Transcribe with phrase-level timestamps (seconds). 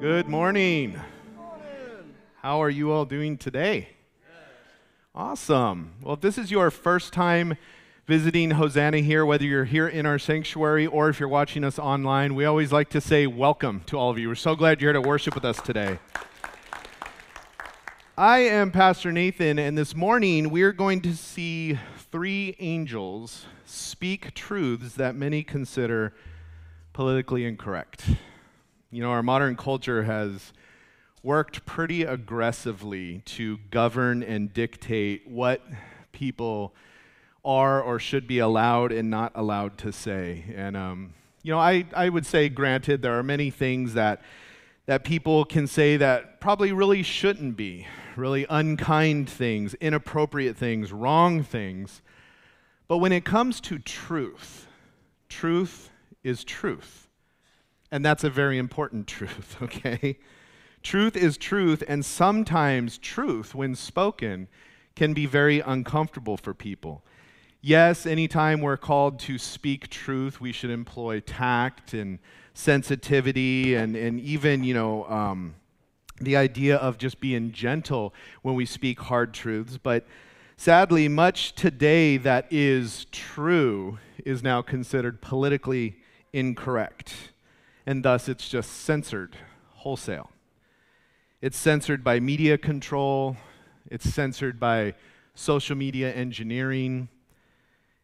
[0.00, 1.00] Good morning.
[2.42, 3.90] How are you all doing today?
[5.14, 5.94] Awesome.
[6.02, 7.56] Well, if this is your first time
[8.06, 12.34] visiting Hosanna here, whether you're here in our sanctuary or if you're watching us online,
[12.34, 14.28] we always like to say welcome to all of you.
[14.28, 15.98] We're so glad you're here to worship with us today.
[18.18, 21.78] I am Pastor Nathan, and this morning we're going to see
[22.10, 26.12] three angels speak truths that many consider
[26.92, 28.04] politically incorrect.
[28.94, 30.52] You know, our modern culture has
[31.24, 35.60] worked pretty aggressively to govern and dictate what
[36.12, 36.72] people
[37.44, 40.44] are or should be allowed and not allowed to say.
[40.54, 44.22] And, um, you know, I, I would say, granted, there are many things that,
[44.86, 51.42] that people can say that probably really shouldn't be, really unkind things, inappropriate things, wrong
[51.42, 52.00] things.
[52.86, 54.68] But when it comes to truth,
[55.28, 55.90] truth
[56.22, 57.03] is truth.
[57.94, 60.18] And that's a very important truth, okay?
[60.82, 64.48] Truth is truth, and sometimes truth, when spoken,
[64.96, 67.04] can be very uncomfortable for people.
[67.60, 72.18] Yes, anytime we're called to speak truth, we should employ tact and
[72.52, 75.54] sensitivity and, and even, you know, um,
[76.20, 79.78] the idea of just being gentle when we speak hard truths.
[79.78, 80.04] But
[80.56, 85.98] sadly, much today that is true is now considered politically
[86.32, 87.30] incorrect
[87.86, 89.36] and thus it's just censored
[89.70, 90.30] wholesale.
[91.40, 93.36] It's censored by media control,
[93.90, 94.94] it's censored by
[95.34, 97.08] social media engineering.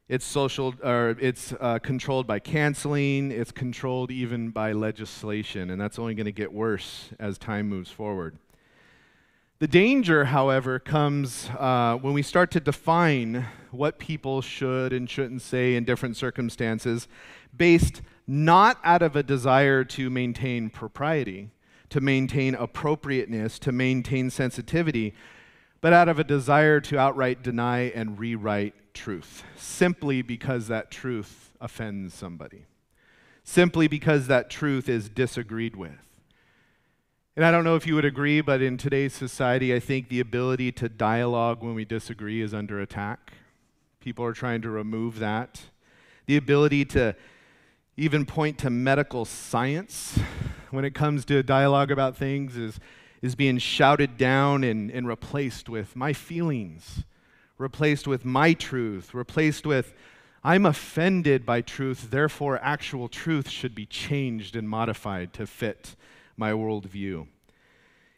[0.08, 3.30] It's social, or it's uh, controlled by canceling.
[3.30, 7.92] It's controlled even by legislation, and that's only going to get worse as time moves
[7.92, 8.36] forward.
[9.60, 15.42] The danger, however, comes uh, when we start to define what people should and shouldn't
[15.42, 17.06] say in different circumstances
[17.56, 21.50] based not out of a desire to maintain propriety,
[21.88, 25.12] to maintain appropriateness, to maintain sensitivity,
[25.80, 31.50] but out of a desire to outright deny and rewrite truth, simply because that truth
[31.60, 32.66] offends somebody,
[33.42, 36.06] simply because that truth is disagreed with.
[37.34, 40.20] And I don't know if you would agree, but in today's society, I think the
[40.20, 43.32] ability to dialogue when we disagree is under attack.
[43.98, 45.62] People are trying to remove that.
[46.26, 47.16] The ability to
[48.00, 50.18] even point to medical science
[50.70, 52.80] when it comes to dialogue about things is,
[53.20, 57.04] is being shouted down and, and replaced with my feelings,
[57.58, 59.92] replaced with my truth, replaced with
[60.42, 65.94] I'm offended by truth, therefore, actual truth should be changed and modified to fit
[66.38, 67.26] my worldview.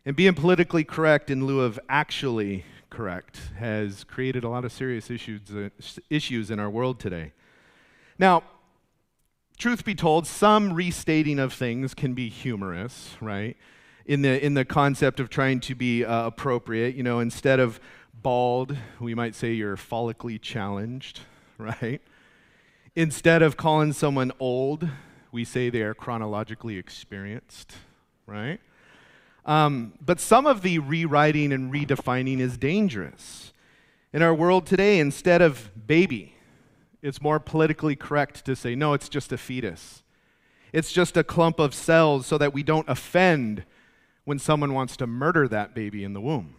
[0.06, 5.10] And being politically correct in lieu of actually correct has created a lot of serious
[5.10, 5.70] issues, uh,
[6.08, 7.32] issues in our world today.
[8.16, 8.44] Now,
[9.58, 13.56] truth be told, some restating of things can be humorous, right?
[14.06, 17.80] In the, in the concept of trying to be uh, appropriate, you know, instead of
[18.12, 21.20] bald, we might say you're follically challenged,
[21.58, 22.00] right?
[22.94, 24.88] Instead of calling someone old,
[25.30, 27.74] we say they are chronologically experienced,
[28.26, 28.60] right?
[29.44, 33.52] Um, but some of the rewriting and redefining is dangerous.
[34.12, 36.36] In our world today, instead of baby,
[37.02, 40.02] it's more politically correct to say, no, it's just a fetus.
[40.72, 43.64] It's just a clump of cells so that we don't offend
[44.24, 46.54] when someone wants to murder that baby in the womb.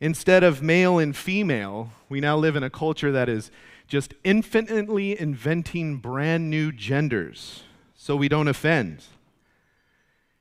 [0.00, 3.50] Instead of male and female, we now live in a culture that is
[3.86, 9.02] just infinitely inventing brand new genders so we don't offend.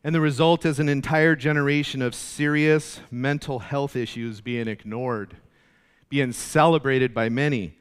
[0.01, 5.35] And the result is an entire generation of serious mental health issues being ignored,
[6.07, 7.73] being celebrated by many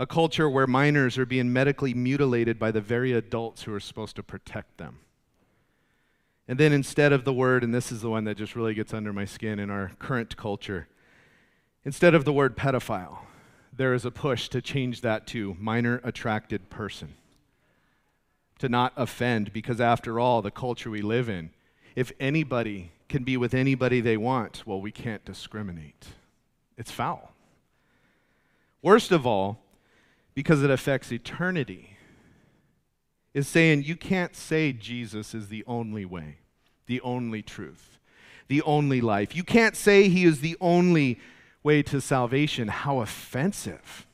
[0.00, 4.16] a culture where minors are being medically mutilated by the very adults who are supposed
[4.16, 5.00] to protect them.
[6.48, 8.94] And then instead of the word, and this is the one that just really gets
[8.94, 10.88] under my skin in our current culture,
[11.84, 13.18] instead of the word pedophile,
[13.76, 17.12] there is a push to change that to minor attracted person.
[18.60, 21.50] To not offend, because after all, the culture we live in,
[21.94, 26.06] if anybody can be with anybody they want, well, we can't discriminate.
[26.78, 27.34] It's foul.
[28.80, 29.60] Worst of all,
[30.40, 31.98] because it affects eternity,
[33.34, 36.38] is saying you can't say Jesus is the only way,
[36.86, 37.98] the only truth,
[38.48, 39.36] the only life.
[39.36, 41.20] You can't say he is the only
[41.62, 42.68] way to salvation.
[42.68, 44.06] How offensive.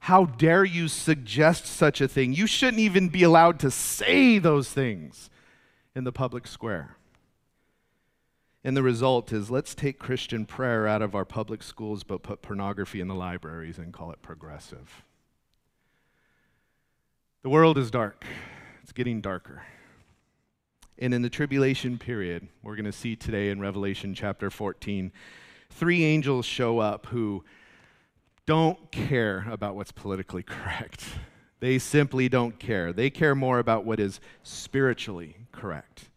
[0.00, 2.34] How dare you suggest such a thing?
[2.34, 5.30] You shouldn't even be allowed to say those things
[5.96, 6.98] in the public square.
[8.62, 12.42] And the result is let's take Christian prayer out of our public schools but put
[12.42, 15.06] pornography in the libraries and call it progressive.
[17.42, 18.26] The world is dark,
[18.82, 19.62] it's getting darker.
[20.98, 25.10] And in the tribulation period, we're going to see today in Revelation chapter 14,
[25.70, 27.42] three angels show up who
[28.44, 31.02] don't care about what's politically correct.
[31.60, 32.92] They simply don't care.
[32.92, 36.10] They care more about what is spiritually correct.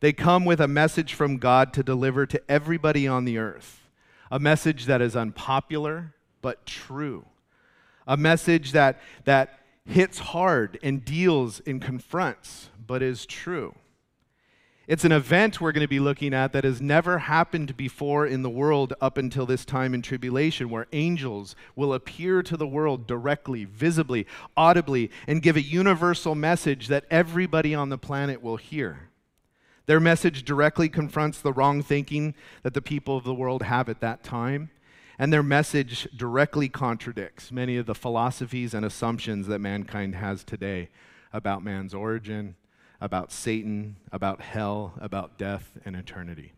[0.00, 3.86] They come with a message from God to deliver to everybody on the earth,
[4.30, 7.26] a message that is unpopular but true,
[8.06, 9.59] a message that, that
[9.90, 13.74] hits hard and deals and confronts but is true.
[14.86, 18.42] It's an event we're going to be looking at that has never happened before in
[18.42, 23.06] the world up until this time in tribulation, where angels will appear to the world
[23.06, 24.26] directly, visibly,
[24.56, 29.10] audibly, and give a universal message that everybody on the planet will hear.
[29.86, 32.34] Their message directly confronts the wrong thinking
[32.64, 34.70] that the people of the world have at that time,
[35.20, 40.88] and their message directly contradicts many of the philosophies and assumptions that mankind has today
[41.32, 42.56] about man's origin
[43.00, 46.52] about Satan, about hell, about death and eternity.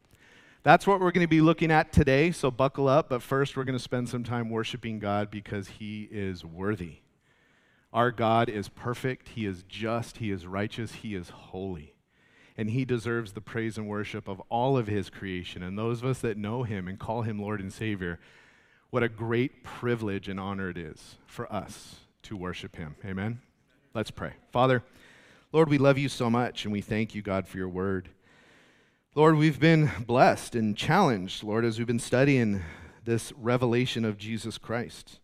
[0.64, 3.08] That's what we're going to be looking at today, so buckle up.
[3.08, 6.98] But first, we're going to spend some time worshiping God because He is worthy.
[7.92, 11.94] Our God is perfect, He is just, He is righteous, He is holy.
[12.56, 15.62] And He deserves the praise and worship of all of His creation.
[15.62, 18.18] And those of us that know Him and call Him Lord and Savior,
[18.92, 22.94] what a great privilege and honor it is for us to worship Him.
[23.06, 23.40] Amen?
[23.94, 24.34] Let's pray.
[24.50, 24.82] Father,
[25.50, 28.10] Lord, we love you so much, and we thank you, God, for your word.
[29.14, 32.60] Lord, we've been blessed and challenged, Lord, as we've been studying
[33.02, 35.20] this revelation of Jesus Christ.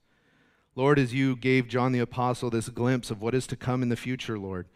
[0.75, 3.91] Lord, as you gave John the Apostle this glimpse of what is to come in
[3.91, 4.67] the future, Lord.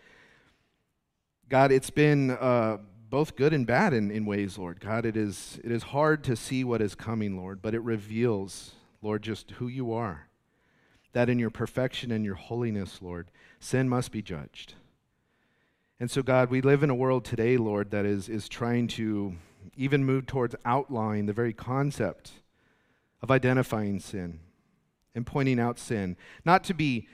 [1.49, 2.77] God, it's been uh,
[3.09, 4.81] both good and bad in, in ways, Lord.
[4.81, 8.73] God, it is, it is hard to see what is coming, Lord, but it reveals,
[9.03, 10.29] Lord, just who you are.
[11.13, 14.75] That in your perfection and your holiness, Lord, sin must be judged.
[16.01, 19.35] And so, God, we live in a world today, Lord, that is, is trying to
[19.77, 22.33] even move towards outlawing the very concept
[23.23, 24.41] of identifying sin
[25.15, 26.17] and pointing out sin.
[26.45, 27.09] Not to be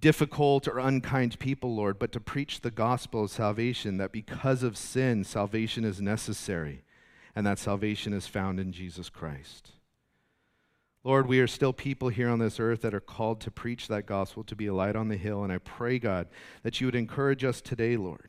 [0.00, 4.76] difficult or unkind people, Lord, but to preach the gospel of salvation that because of
[4.76, 6.84] sin, salvation is necessary
[7.34, 9.72] and that salvation is found in Jesus Christ.
[11.08, 14.04] Lord, we are still people here on this earth that are called to preach that
[14.04, 15.42] gospel, to be a light on the hill.
[15.42, 16.28] And I pray, God,
[16.62, 18.28] that you would encourage us today, Lord,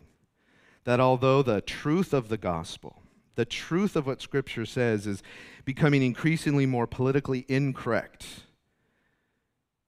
[0.86, 3.02] that although the truth of the gospel,
[3.36, 5.22] the truth of what Scripture says is
[5.66, 8.26] becoming increasingly more politically incorrect,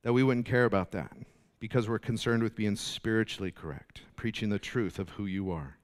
[0.03, 1.15] that we wouldn't care about that
[1.61, 5.77] because we're concerned with being spiritually correct, preaching the truth of who you are.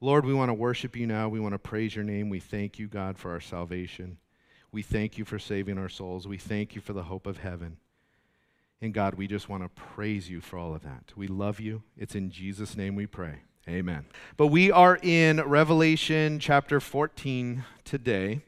[0.00, 1.28] Lord, we want to worship you now.
[1.28, 2.28] We want to praise your name.
[2.30, 4.18] We thank you, God, for our salvation.
[4.72, 6.28] We thank you for saving our souls.
[6.28, 7.78] We thank you for the hope of heaven.
[8.80, 11.12] And God, we just want to praise you for all of that.
[11.16, 11.82] We love you.
[11.96, 13.40] It's in Jesus' name we pray.
[13.68, 14.06] Amen.
[14.36, 18.40] But we are in Revelation chapter 14 today,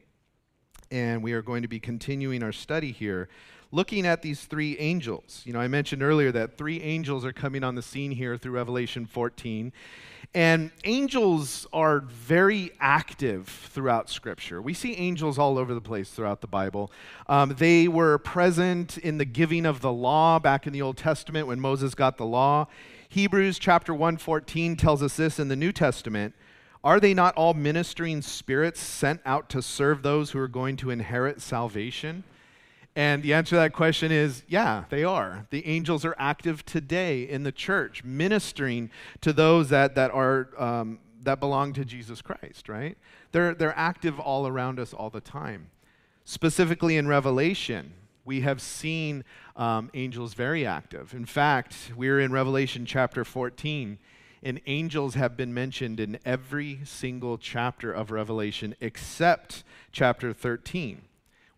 [0.90, 3.28] and we are going to be continuing our study here
[3.72, 5.42] looking at these three angels.
[5.44, 8.52] You know, I mentioned earlier that three angels are coming on the scene here through
[8.52, 9.72] Revelation 14.
[10.34, 14.62] And angels are very active throughout Scripture.
[14.62, 16.90] We see angels all over the place throughout the Bible.
[17.26, 21.46] Um, they were present in the giving of the law back in the Old Testament
[21.46, 22.68] when Moses got the law.
[23.10, 26.34] Hebrews chapter 1:14 tells us this in the New Testament.
[26.82, 30.90] Are they not all ministering spirits sent out to serve those who are going to
[30.90, 32.24] inherit salvation?
[32.94, 35.46] And the answer to that question is yeah, they are.
[35.50, 38.90] The angels are active today in the church, ministering
[39.22, 42.98] to those that, that, are, um, that belong to Jesus Christ, right?
[43.32, 45.70] They're, they're active all around us all the time.
[46.24, 47.94] Specifically in Revelation,
[48.24, 49.24] we have seen
[49.56, 51.14] um, angels very active.
[51.14, 53.98] In fact, we're in Revelation chapter 14,
[54.42, 61.02] and angels have been mentioned in every single chapter of Revelation except chapter 13.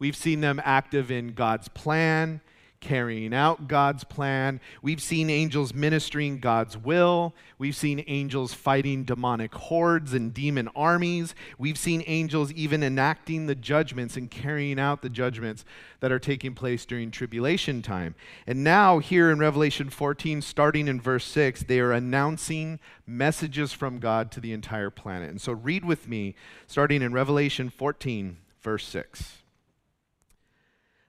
[0.05, 2.43] We've seen them active in God's plan,
[2.79, 4.61] carrying out God's plan.
[4.83, 7.35] We've seen angels ministering God's will.
[7.57, 11.35] We've seen angels fighting demonic hordes and demon armies.
[11.57, 15.65] We've seen angels even enacting the judgments and carrying out the judgments
[16.01, 18.15] that are taking place during tribulation time.
[18.47, 24.01] And now, here in Revelation 14, starting in verse 6, they are announcing messages from
[24.01, 25.31] God to the entire planet.
[25.31, 26.35] And so, read with me,
[26.67, 29.39] starting in Revelation 14, verse 6.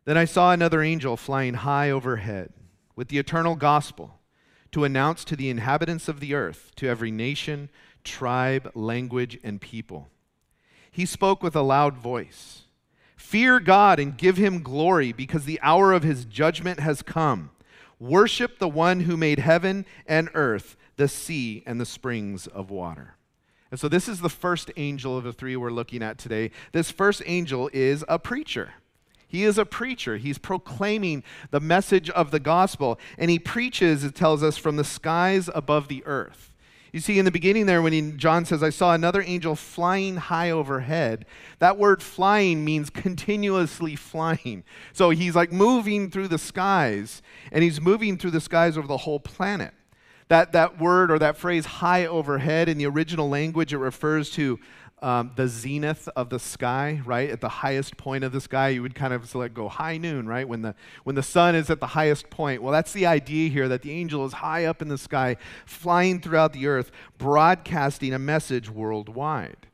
[0.06, 2.54] Then I saw another angel flying high overhead
[2.96, 4.20] with the eternal gospel
[4.72, 7.70] to announce to the inhabitants of the earth, to every nation,
[8.04, 10.10] tribe, language, and people.
[10.92, 12.62] He spoke with a loud voice
[13.16, 17.50] Fear God and give him glory, because the hour of his judgment has come.
[18.00, 23.16] Worship the one who made heaven and earth, the sea, and the springs of water.
[23.72, 26.52] And so, this is the first angel of the three we're looking at today.
[26.72, 28.74] This first angel is a preacher.
[29.28, 30.18] He is a preacher.
[30.18, 33.00] He's proclaiming the message of the gospel.
[33.18, 36.52] And he preaches, it tells us, from the skies above the earth.
[36.94, 40.16] You see, in the beginning there, when he, John says, I saw another angel flying
[40.16, 41.26] high overhead,
[41.60, 44.64] that word flying means continuously flying.
[44.94, 48.96] So he's like moving through the skies, and he's moving through the skies over the
[48.96, 49.74] whole planet.
[50.30, 54.58] That, that word or that phrase, high overhead, in the original language, it refers to
[55.06, 57.30] um, the zenith of the sky, right?
[57.30, 60.28] At the highest point of the sky, you would kind of select go high noon,
[60.28, 60.48] right?
[60.48, 62.64] When the, when the sun is at the highest point.
[62.64, 66.22] Well, that's the idea here that the angel is high up in the sky, flying
[66.22, 69.68] throughout the earth, broadcasting a message worldwide.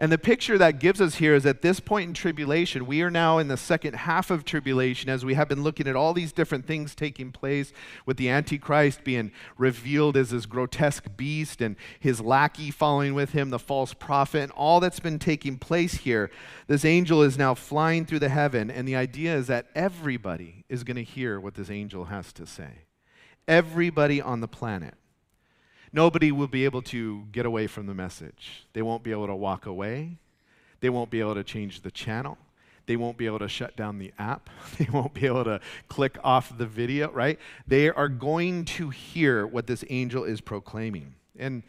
[0.00, 3.10] And the picture that gives us here is at this point in tribulation, we are
[3.10, 6.32] now in the second half of tribulation as we have been looking at all these
[6.32, 7.72] different things taking place
[8.06, 13.50] with the Antichrist being revealed as this grotesque beast and his lackey following with him,
[13.50, 16.30] the false prophet, and all that's been taking place here.
[16.68, 20.84] This angel is now flying through the heaven, and the idea is that everybody is
[20.84, 22.84] going to hear what this angel has to say.
[23.48, 24.94] Everybody on the planet.
[25.92, 28.66] Nobody will be able to get away from the message.
[28.72, 30.18] They won't be able to walk away.
[30.80, 32.38] They won't be able to change the channel.
[32.86, 34.50] They won't be able to shut down the app.
[34.78, 37.38] They won't be able to click off the video, right?
[37.66, 41.14] They are going to hear what this angel is proclaiming.
[41.38, 41.62] And,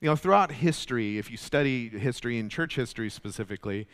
[0.00, 3.86] you know, throughout history, if you study history and church history specifically,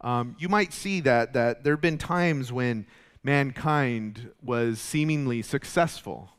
[0.00, 2.86] um, you might see that, that there have been times when
[3.22, 6.30] mankind was seemingly successful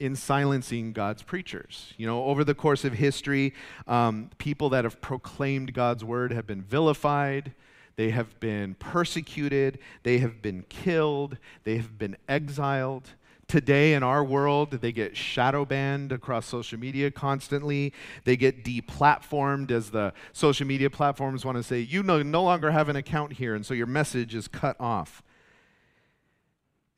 [0.00, 1.94] in silencing God's preachers.
[1.96, 3.54] You know, over the course of history,
[3.86, 7.52] um, people that have proclaimed God's word have been vilified,
[7.96, 13.10] they have been persecuted, they have been killed, they have been exiled.
[13.46, 17.92] Today in our world, they get shadow banned across social media constantly.
[18.24, 22.70] They get deplatformed as the social media platforms want to say, you no, no longer
[22.70, 25.22] have an account here, and so your message is cut off.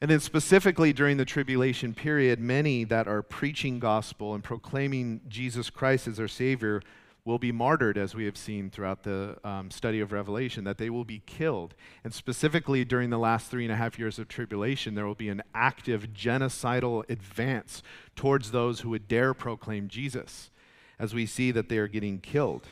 [0.01, 5.71] And then, specifically during the tribulation period, many that are preaching gospel and proclaiming Jesus
[5.71, 6.83] Christ as our Savior
[7.25, 10.89] will be martyred, as we have seen throughout the um, study of Revelation, that they
[10.89, 11.75] will be killed.
[12.05, 15.29] And specifically during the last three and a half years of tribulation, there will be
[15.29, 17.83] an active genocidal advance
[18.15, 20.51] towards those who would dare proclaim Jesus,
[21.01, 22.69] as we see that they are getting killed.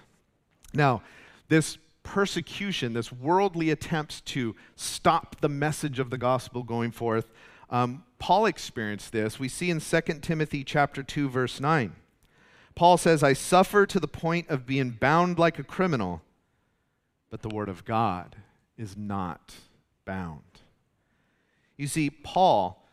[0.73, 1.03] Now,
[1.49, 7.33] this persecution, this worldly attempts to stop the message of the gospel going forth,
[7.71, 9.41] um, Paul experienced this.
[9.41, 11.97] We see in 2 Timothy chapter 2, verse 9.
[12.77, 16.23] Paul says, I suffer to the point of being bound like a criminal,
[17.31, 18.37] but the word of God
[18.77, 19.55] is not
[20.05, 20.43] bound.
[21.77, 22.87] You see, Paul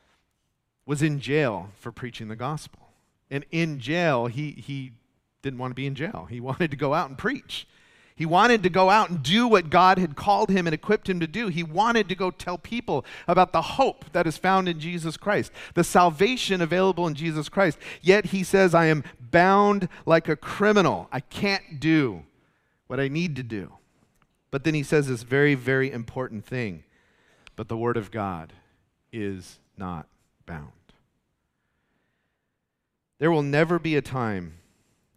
[0.86, 2.90] was in jail for preaching the gospel.
[3.30, 4.94] And in jail, he, he
[5.42, 6.28] didn't want to be in jail.
[6.30, 7.68] He wanted to go out and preach.
[8.22, 11.20] He wanted to go out and do what God had called him and equipped him
[11.22, 11.48] to do.
[11.48, 15.52] He wanted to go tell people about the hope that is found in Jesus Christ,
[15.74, 17.80] the salvation available in Jesus Christ.
[18.00, 21.10] Yet he says, I am bound like a criminal.
[21.12, 22.22] I can't do
[22.86, 23.74] what I need to do.
[24.52, 26.84] But then he says this very, very important thing.
[27.56, 28.54] But the Word of God
[29.12, 30.06] is not
[30.46, 30.70] bound.
[33.18, 34.60] There will never be a time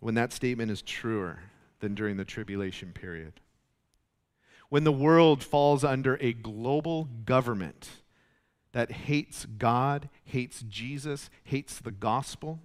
[0.00, 1.40] when that statement is truer
[1.84, 3.34] than during the tribulation period.
[4.70, 7.90] When the world falls under a global government
[8.72, 12.60] that hates God, hates Jesus, hates the gospel,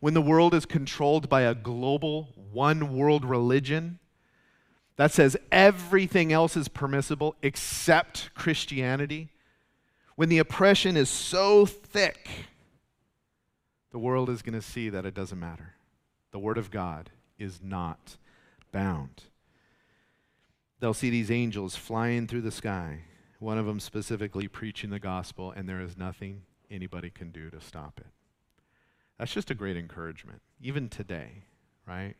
[0.00, 4.00] when the world is controlled by a global one world religion
[4.96, 9.28] that says everything else is permissible except Christianity,
[10.16, 12.28] when the oppression is so thick,
[13.92, 15.74] the world is going to see that it doesn't matter.
[16.32, 18.16] The Word of God is not
[18.74, 19.22] bound.
[20.80, 23.04] They'll see these angels flying through the sky,
[23.38, 27.60] one of them specifically preaching the gospel, and there is nothing anybody can do to
[27.60, 28.08] stop it.
[29.18, 31.44] That's just a great encouragement, even today,
[31.86, 32.16] right?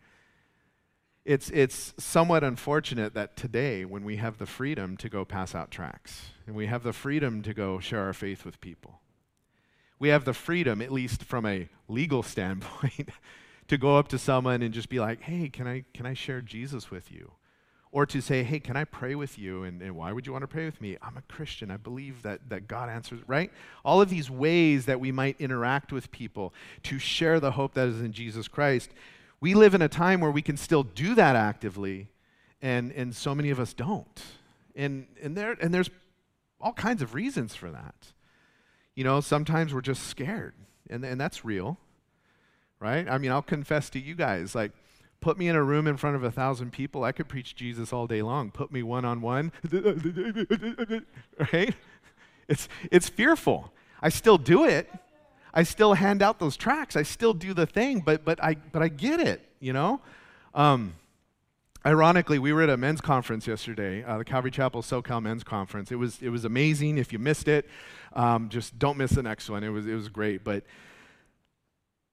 [1.24, 5.72] It's, it's somewhat unfortunate that today, when we have the freedom to go pass out
[5.72, 9.00] tracts, and we have the freedom to go share our faith with people,
[9.98, 13.08] we have the freedom, at least from a legal standpoint,
[13.68, 16.40] to go up to someone and just be like, hey, can I, can I share
[16.40, 17.32] Jesus with you?
[17.92, 19.62] Or to say, hey, can I pray with you?
[19.62, 20.96] And, and why would you want to pray with me?
[21.00, 21.70] I'm a Christian.
[21.70, 23.52] I believe that, that God answers, right?
[23.84, 26.52] All of these ways that we might interact with people
[26.84, 28.90] to share the hope that is in Jesus Christ.
[29.40, 32.08] We live in a time where we can still do that actively,
[32.60, 34.22] and, and so many of us don't.
[34.74, 35.90] And, and, there, and there's
[36.60, 37.94] all kinds of reasons for that.
[38.96, 40.54] You know, sometimes we're just scared,
[40.90, 41.78] and, and that's real
[42.84, 43.08] right?
[43.08, 44.70] I mean, I'll confess to you guys, like,
[45.24, 47.94] Put me in a room in front of a thousand people, I could preach Jesus
[47.94, 48.50] all day long.
[48.50, 49.52] Put me one on one,
[51.50, 51.74] right?
[52.46, 53.72] It's, it's fearful.
[54.02, 54.92] I still do it.
[55.54, 56.94] I still hand out those tracts.
[56.94, 60.02] I still do the thing, but, but, I, but I get it, you know?
[60.54, 60.92] Um,
[61.86, 65.90] ironically, we were at a men's conference yesterday, uh, the Calvary Chapel SoCal Men's Conference.
[65.90, 66.98] It was, it was amazing.
[66.98, 67.66] If you missed it,
[68.12, 69.64] um, just don't miss the next one.
[69.64, 70.44] It was, it was great.
[70.44, 70.64] But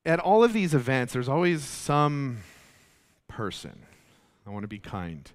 [0.05, 2.39] at all of these events, there's always some
[3.27, 3.83] person,
[4.45, 5.29] I want to be kind,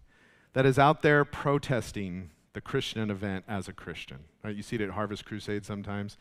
[0.53, 4.19] that is out there protesting the Christian event as a Christian.
[4.43, 4.57] Right?
[4.57, 6.17] You see it at Harvest Crusade sometimes.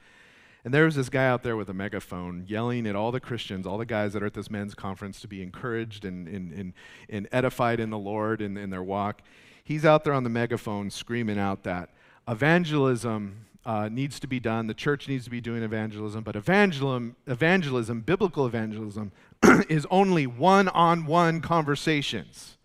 [0.65, 3.67] And there was this guy out there with a megaphone yelling at all the Christians,
[3.67, 6.73] all the guys that are at this men's conference to be encouraged and, and, and,
[7.07, 9.21] and edified in the Lord and in their walk.
[9.63, 11.91] He's out there on the megaphone screaming out that
[12.27, 14.67] evangelism uh, needs to be done.
[14.67, 19.11] The church needs to be doing evangelism, but evangelism, evangelism biblical evangelism,
[19.69, 22.57] is only one on one conversations.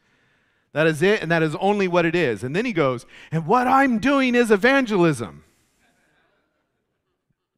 [0.72, 2.44] That is it, and that is only what it is.
[2.44, 5.42] And then he goes, and what I'm doing is evangelism.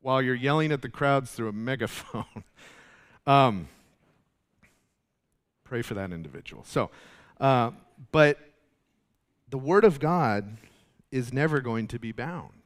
[0.01, 2.45] While you're yelling at the crowds through a megaphone.
[3.27, 3.69] um,
[5.65, 6.65] pray for that individual.
[6.65, 6.91] So,
[7.41, 7.73] uh,
[8.13, 8.39] but
[9.49, 10.57] the Word of God
[11.11, 12.62] is never going to be bound.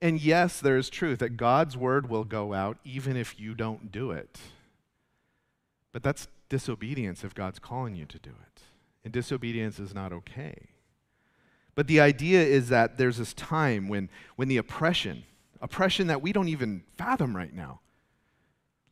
[0.00, 3.90] And yes, there is truth that God's word will go out even if you don't
[3.90, 4.38] do it.
[5.92, 8.62] But that's disobedience if God's calling you to do it.
[9.04, 10.68] And disobedience is not okay.
[11.74, 15.24] But the idea is that there's this time when, when the oppression,
[15.60, 17.80] oppression that we don't even fathom right now,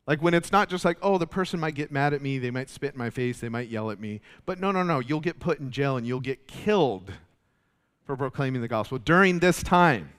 [0.07, 2.53] like when it's not just like, oh, the person might get mad at me, they
[2.53, 4.21] might spit in my face, they might yell at me.
[4.45, 7.13] But no, no, no, you'll get put in jail and you'll get killed
[8.05, 10.11] for proclaiming the gospel during this time.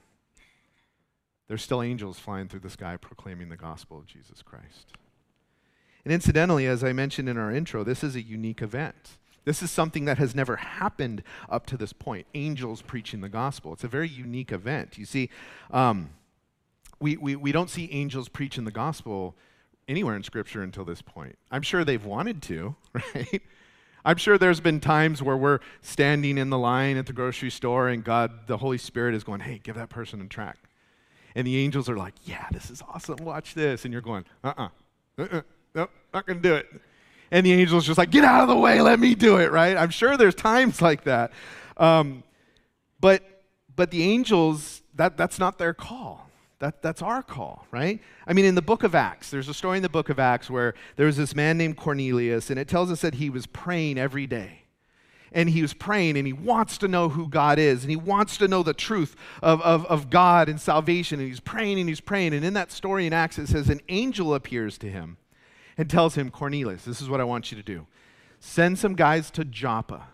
[1.47, 4.93] There's still angels flying through the sky proclaiming the gospel of Jesus Christ.
[6.03, 9.17] And incidentally, as I mentioned in our intro, this is a unique event.
[9.45, 13.71] This is something that has never happened up to this point angels preaching the gospel.
[13.71, 14.97] It's a very unique event.
[14.97, 15.29] You see,
[15.71, 16.09] um,
[16.99, 19.35] we, we, we don't see angels preaching the gospel
[19.87, 21.37] anywhere in Scripture until this point.
[21.49, 23.41] I'm sure they've wanted to, right?
[24.03, 27.87] I'm sure there's been times where we're standing in the line at the grocery store
[27.87, 30.66] and God, the Holy Spirit, is going, hey, give that person a tract
[31.35, 33.17] and the angels are like, yeah, this is awesome.
[33.17, 33.85] Watch this.
[33.85, 34.69] And you're going, uh uh-uh.
[35.19, 35.41] uh, uh-uh.
[35.75, 36.67] nope, not going to do it.
[37.31, 39.75] And the angel's just like, get out of the way, let me do it, right?
[39.75, 41.31] I'm sure there's times like that.
[41.75, 42.23] Um,
[42.99, 43.43] but,
[43.75, 46.29] but the angels, that, that's not their call.
[46.59, 48.01] That, that's our call, right?
[48.25, 50.49] I mean, in the book of Acts, there's a story in the book of Acts
[50.49, 53.99] where there was this man named Cornelius, and it tells us that he was praying
[53.99, 54.63] every day
[55.31, 58.37] and he was praying and he wants to know who God is and he wants
[58.37, 61.19] to know the truth of, of, of God and salvation.
[61.19, 62.33] And he's praying and he's praying.
[62.33, 65.17] And in that story in Acts, it says, An angel appears to him
[65.77, 67.87] and tells him, Cornelius, this is what I want you to do.
[68.39, 70.07] Send some guys to Joppa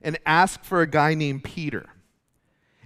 [0.00, 1.86] and ask for a guy named Peter.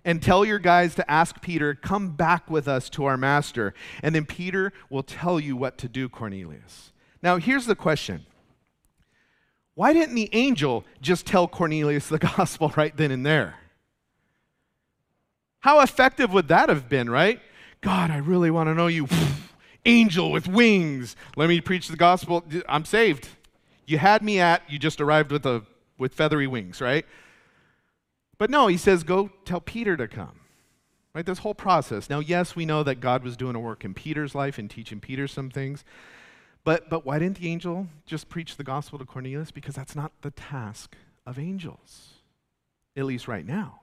[0.04, 3.74] And tell your guys to ask Peter, come back with us to our master.
[4.02, 6.92] And then Peter will tell you what to do, Cornelius.
[7.22, 8.24] Now, here's the question
[9.76, 13.54] why didn't the angel just tell Cornelius the gospel right then and there?
[15.60, 17.40] How effective would that have been, right?
[17.80, 19.06] God, I really want to know you.
[19.86, 21.16] angel with wings.
[21.36, 22.44] Let me preach the gospel.
[22.68, 23.28] I'm saved.
[23.86, 25.62] You had me at, you just arrived with, a,
[25.96, 27.06] with feathery wings, right?
[28.36, 30.40] But no, he says, go tell Peter to come.
[31.14, 31.24] Right?
[31.24, 32.10] This whole process.
[32.10, 35.00] Now, yes, we know that God was doing a work in Peter's life and teaching
[35.00, 35.82] Peter some things.
[36.66, 39.52] But, but why didn't the angel just preach the gospel to Cornelius?
[39.52, 42.14] Because that's not the task of angels,
[42.96, 43.82] at least right now.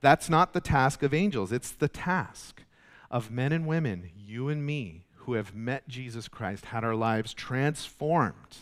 [0.00, 1.50] That's not the task of angels.
[1.50, 2.62] It's the task
[3.10, 7.34] of men and women, you and me, who have met Jesus Christ, had our lives
[7.34, 8.58] transformed.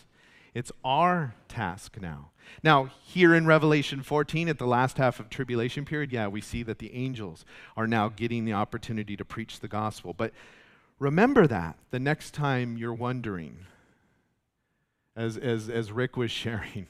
[0.55, 2.31] It's our task now.
[2.63, 6.63] Now, here in Revelation 14, at the last half of tribulation period, yeah, we see
[6.63, 7.45] that the angels
[7.77, 10.11] are now getting the opportunity to preach the gospel.
[10.11, 10.31] But
[10.99, 13.65] Remember that the next time you're wondering,
[15.15, 16.87] as, as, as Rick was sharing,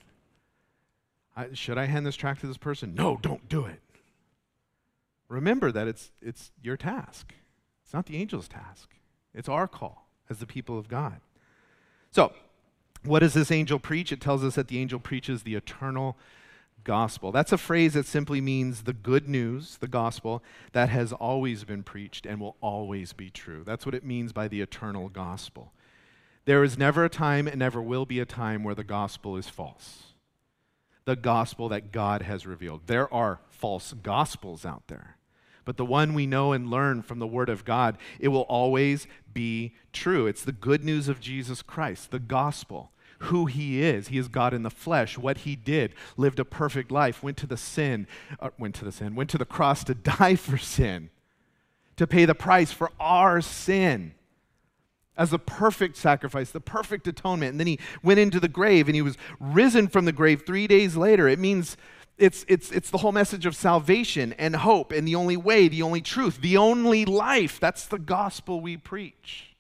[1.36, 2.96] I, should I hand this tract to this person?
[2.96, 3.82] No, don't do it.
[5.28, 7.34] Remember that it's, it's your task.
[7.84, 8.92] It's not the angel's task.
[9.34, 11.20] It's our call as the people of God.
[12.12, 12.32] So,
[13.04, 14.12] what does this angel preach?
[14.12, 16.18] It tells us that the angel preaches the eternal
[16.86, 17.34] gospel.
[17.34, 21.84] That's a phrase that simply means the good news, the gospel, that has always been
[21.84, 23.64] preached and will always be true.
[23.66, 25.74] That's what it means by the eternal gospel.
[26.46, 29.50] There is never a time and never will be a time where the gospel is
[29.50, 30.14] false.
[31.04, 32.82] The gospel that God has revealed.
[32.86, 35.18] There are false gospels out there.
[35.66, 39.08] But the one we know and learn from the Word of God, it will always
[39.34, 40.28] be true.
[40.28, 44.10] It's the good news of Jesus Christ, the gospel who he is.
[44.10, 47.48] He is God in the flesh, what he did, lived a perfect life, went to
[47.48, 48.08] the sin,
[48.40, 51.10] uh, went to the sin, went to the cross to die for sin,
[51.98, 54.14] to pay the price for our sin
[55.18, 57.52] as a perfect sacrifice, the perfect atonement.
[57.52, 60.68] And then he went into the grave and he was risen from the grave three
[60.68, 61.28] days later.
[61.28, 61.78] It means
[62.18, 65.82] it's, it's, it's the whole message of salvation and hope and the only way, the
[65.82, 67.60] only truth, the only life.
[67.60, 69.55] That's the gospel we preach.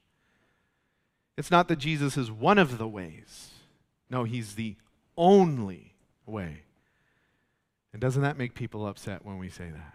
[1.37, 3.51] It's not that Jesus is one of the ways.
[4.09, 4.75] No, he's the
[5.17, 5.95] only
[6.25, 6.63] way.
[7.91, 9.93] And doesn't that make people upset when we say that?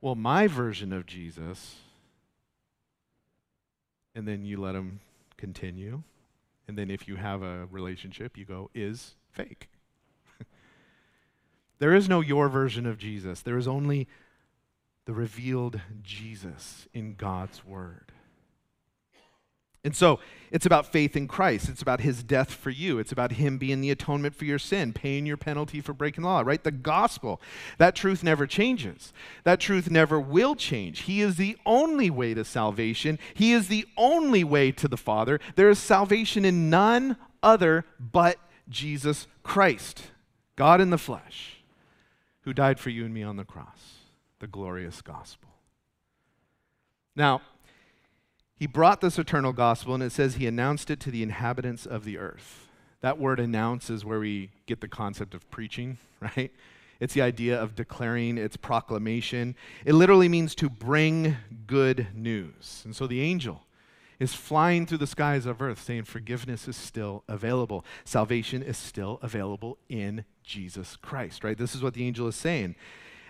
[0.00, 1.76] Well, my version of Jesus,
[4.14, 5.00] and then you let them
[5.36, 6.02] continue.
[6.68, 9.68] And then if you have a relationship, you go, is fake.
[11.78, 13.42] there is no your version of Jesus.
[13.42, 14.06] There is only
[15.04, 18.12] the revealed Jesus in God's Word.
[19.84, 20.18] And so
[20.50, 21.68] it's about faith in Christ.
[21.68, 22.98] It's about his death for you.
[22.98, 26.28] It's about him being the atonement for your sin, paying your penalty for breaking the
[26.28, 26.62] law, right?
[26.62, 27.40] The gospel.
[27.76, 29.12] That truth never changes.
[29.42, 31.00] That truth never will change.
[31.00, 33.18] He is the only way to salvation.
[33.34, 35.38] He is the only way to the Father.
[35.56, 40.12] There is salvation in none other but Jesus Christ,
[40.56, 41.62] God in the flesh,
[42.42, 43.98] who died for you and me on the cross.
[44.38, 45.50] The glorious gospel.
[47.16, 47.42] Now,
[48.56, 52.04] he brought this eternal gospel, and it says he announced it to the inhabitants of
[52.04, 52.68] the earth.
[53.00, 56.52] That word announce is where we get the concept of preaching, right?
[57.00, 59.56] It's the idea of declaring, its proclamation.
[59.84, 61.36] It literally means to bring
[61.66, 62.82] good news.
[62.84, 63.66] And so the angel
[64.20, 67.84] is flying through the skies of earth saying, Forgiveness is still available.
[68.04, 71.58] Salvation is still available in Jesus Christ, right?
[71.58, 72.76] This is what the angel is saying.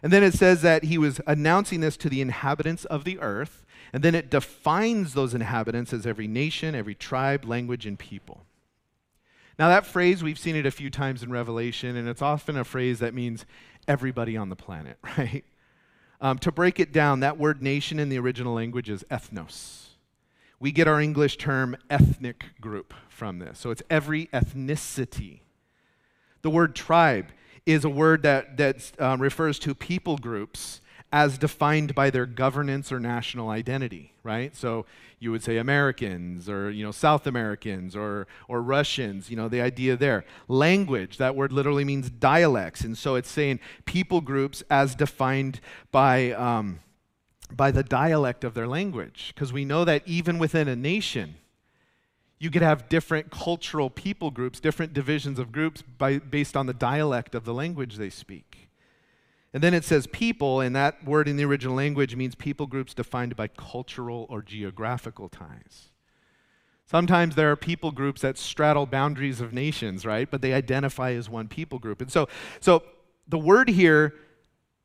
[0.03, 3.64] And then it says that he was announcing this to the inhabitants of the earth.
[3.95, 8.45] And then it defines those inhabitants as every nation, every tribe, language, and people.
[9.57, 12.65] Now, that phrase, we've seen it a few times in Revelation, and it's often a
[12.65, 13.47] phrase that means
[13.87, 15.45] everybody on the planet, right?
[16.21, 19.91] Um, to break it down, that word nation in the original language is ethnos.
[20.59, 23.61] We get our English term ethnic group from this.
[23.61, 25.43] So it's every ethnicity.
[26.43, 27.27] The word tribe
[27.65, 30.81] is a word that, that um, refers to people groups
[31.15, 34.57] as defined by their governance or national identity, right?
[34.57, 34.85] So
[35.21, 39.61] you would say Americans or you know South Americans or or Russians, you know the
[39.61, 40.25] idea there.
[40.49, 45.61] Language, that word literally means dialects, and so it's saying people groups as defined
[45.93, 46.81] by um,
[47.49, 51.37] by the dialect of their language, because we know that even within a nation,
[52.41, 56.75] you could have different cultural people groups, different divisions of groups by, based on the
[56.75, 58.54] dialect of the language they speak.
[59.55, 62.93] And then it says people, and that word in the original language means people groups
[62.93, 65.93] defined by cultural or geographical ties.
[66.87, 70.29] Sometimes there are people groups that straddle boundaries of nations, right?
[70.31, 72.01] But they identify as one people group.
[72.01, 72.29] And so,
[72.61, 72.83] so
[73.29, 74.13] the word here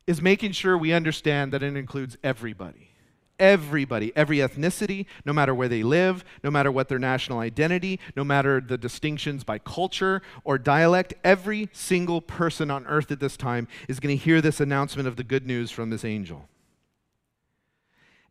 [0.06, 2.89] is making sure we understand that it includes everybody
[3.40, 8.22] everybody, every ethnicity, no matter where they live, no matter what their national identity, no
[8.22, 13.66] matter the distinctions by culture or dialect, every single person on earth at this time
[13.88, 16.48] is going to hear this announcement of the good news from this angel.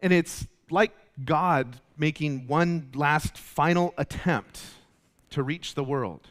[0.02, 0.92] And it's like
[1.26, 4.62] God making one last final attempt
[5.32, 6.28] to reach the world.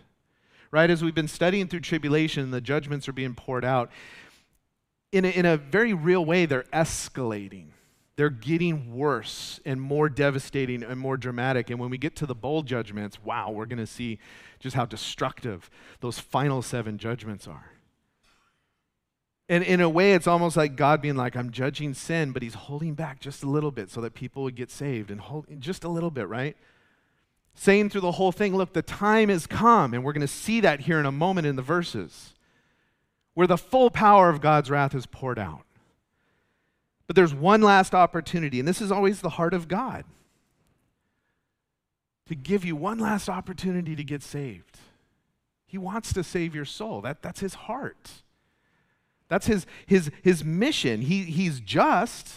[0.70, 0.88] Right?
[0.90, 3.90] As we've been studying through tribulation, the judgments are being poured out.
[5.12, 7.68] In a, in a very real way, they're escalating
[8.18, 11.70] they're getting worse and more devastating and more dramatic.
[11.70, 14.18] And when we get to the bowl judgments, wow, we're going to see
[14.58, 17.70] just how destructive those final seven judgments are.
[19.48, 22.54] And in a way, it's almost like God being like, I'm judging sin, but He's
[22.54, 25.84] holding back just a little bit so that people would get saved and hold, just
[25.84, 26.56] a little bit, right?
[27.54, 30.60] Saying through the whole thing, look, the time has come, and we're going to see
[30.62, 32.34] that here in a moment in the verses,
[33.34, 35.62] where the full power of God's wrath is poured out.
[37.08, 40.04] But there's one last opportunity, and this is always the heart of God
[42.26, 44.78] to give you one last opportunity to get saved.
[45.66, 47.00] He wants to save your soul.
[47.00, 48.10] That, that's his heart.
[49.28, 51.00] That's his, his, his mission.
[51.00, 52.34] He, he's just,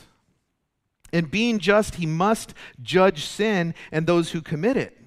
[1.12, 4.98] and being just, he must judge sin and those who commit it.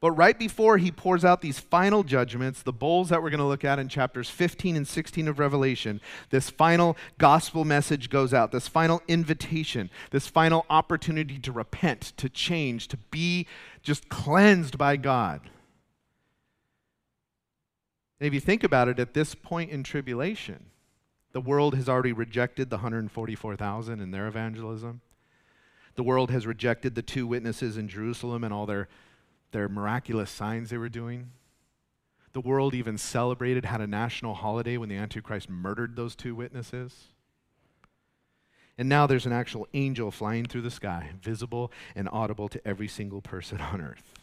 [0.00, 3.46] But right before he pours out these final judgments, the bowls that we're going to
[3.46, 8.52] look at in chapters 15 and 16 of Revelation, this final gospel message goes out,
[8.52, 13.46] this final invitation, this final opportunity to repent, to change, to be
[13.82, 15.40] just cleansed by God.
[18.20, 20.66] And if you think about it, at this point in tribulation,
[21.32, 25.00] the world has already rejected the 144,000 in their evangelism.
[25.96, 28.88] The world has rejected the two witnesses in Jerusalem and all their
[29.50, 31.30] their miraculous signs they were doing.
[32.32, 37.08] The world even celebrated, had a national holiday when the Antichrist murdered those two witnesses.
[38.76, 42.86] And now there's an actual angel flying through the sky, visible and audible to every
[42.86, 44.14] single person on earth.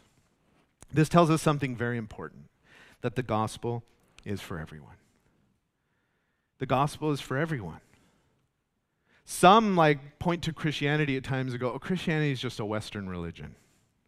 [0.94, 2.50] This tells us something very important
[3.02, 3.84] that the gospel
[4.24, 4.96] is for everyone.
[6.60, 7.82] The gospel is for everyone.
[9.26, 13.10] Some like point to Christianity at times and go, "Oh, Christianity is just a Western
[13.10, 13.56] religion,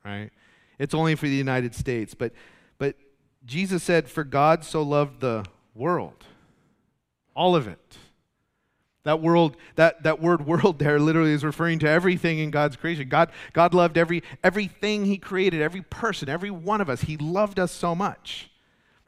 [0.06, 0.30] right?
[0.79, 2.33] It's only for the United States." But,
[2.77, 2.95] but
[3.45, 6.25] Jesus said, "For God so loved the world,
[7.35, 7.97] all of it."
[9.07, 13.07] That world, that, that word world there literally is referring to everything in God's creation.
[13.07, 17.01] God, God loved every, everything He created, every person, every one of us.
[17.01, 18.49] He loved us so much.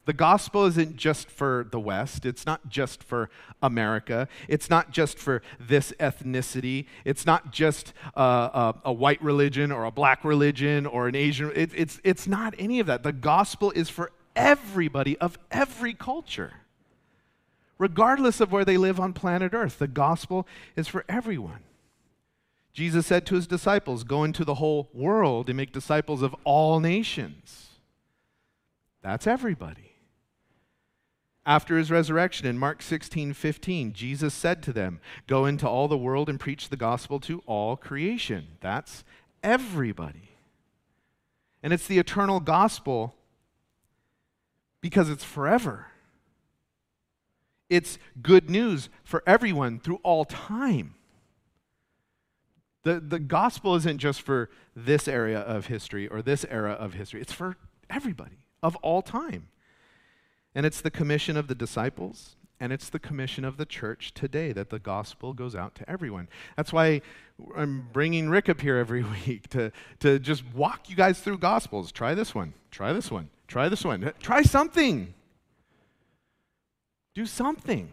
[0.10, 2.26] The gospel isn't just for the West.
[2.26, 3.30] It's not just for
[3.62, 4.28] America.
[4.48, 6.88] It's not just for this ethnicity.
[7.06, 11.52] It's not just uh, a, a, white religion or a black religion or an Asian.
[11.54, 13.04] It, it's, it's not any of that.
[13.04, 16.54] The gospel is for everybody of every culture
[17.78, 19.78] regardless of where they live on planet Earth.
[19.78, 21.62] The gospel is for everyone.
[22.74, 26.80] Jesus said to his disciples, Go into the whole world and make disciples of all
[26.80, 27.68] nations.
[29.04, 29.89] That's everybody.
[31.46, 35.98] After his resurrection in Mark 16, 15, Jesus said to them, Go into all the
[35.98, 38.50] world and preach the gospel to all creation.
[38.62, 39.04] That's
[39.42, 40.30] everybody.
[41.64, 43.16] And it's the eternal gospel
[44.82, 45.88] because it's forever.
[47.70, 50.96] It's good news for everyone through all time.
[52.84, 57.22] The, the gospel isn't just for this area of history or this era of history,
[57.22, 57.58] it's for
[57.90, 59.50] everybody of all time.
[60.56, 64.52] And it's the commission of the disciples, and it's the commission of the church today
[64.52, 66.28] that the gospel goes out to everyone.
[66.58, 67.02] That's why
[67.56, 71.92] I'm bringing Rick up here every week to, to just walk you guys through gospels.
[71.92, 75.14] Try this one, try this one, try this one, try something.
[77.14, 77.92] Do something.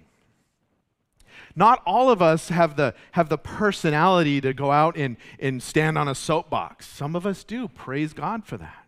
[1.55, 5.97] Not all of us have the, have the personality to go out and, and stand
[5.97, 6.87] on a soapbox.
[6.87, 7.69] Some of us do.
[7.69, 8.86] Praise God for that.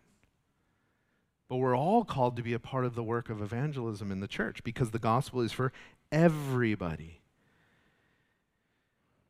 [1.49, 4.29] But we're all called to be a part of the work of evangelism in the
[4.29, 5.73] church because the gospel is for
[6.13, 7.21] everybody.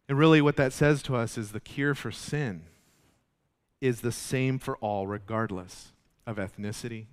[0.08, 2.62] And really, what that says to us is the cure for sin
[3.80, 5.92] is the same for all, regardless
[6.26, 7.06] of ethnicity,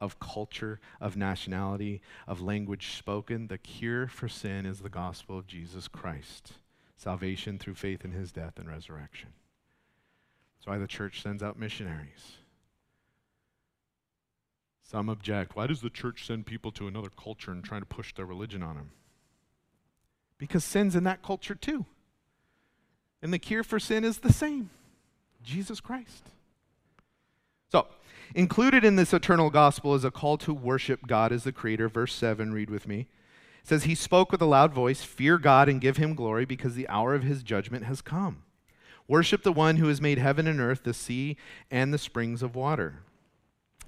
[0.00, 3.46] of culture, of nationality, of language spoken.
[3.46, 6.54] The cure for sin is the gospel of Jesus Christ
[6.96, 9.30] salvation through faith in his death and resurrection.
[10.56, 12.38] That's why the church sends out missionaries.
[14.94, 15.56] Some object.
[15.56, 18.62] Why does the church send people to another culture and try to push their religion
[18.62, 18.90] on them?
[20.38, 21.84] Because sin's in that culture too.
[23.20, 24.70] And the cure for sin is the same
[25.42, 26.28] Jesus Christ.
[27.72, 27.88] So,
[28.36, 31.88] Included in this eternal gospel is a call to worship God as the creator.
[31.88, 33.08] Verse 7, read with me.
[33.62, 36.76] It says, He spoke with a loud voice, Fear God and give him glory, because
[36.76, 38.44] the hour of his judgment has come.
[39.08, 41.36] Worship the one who has made heaven and earth, the sea,
[41.68, 43.00] and the springs of water.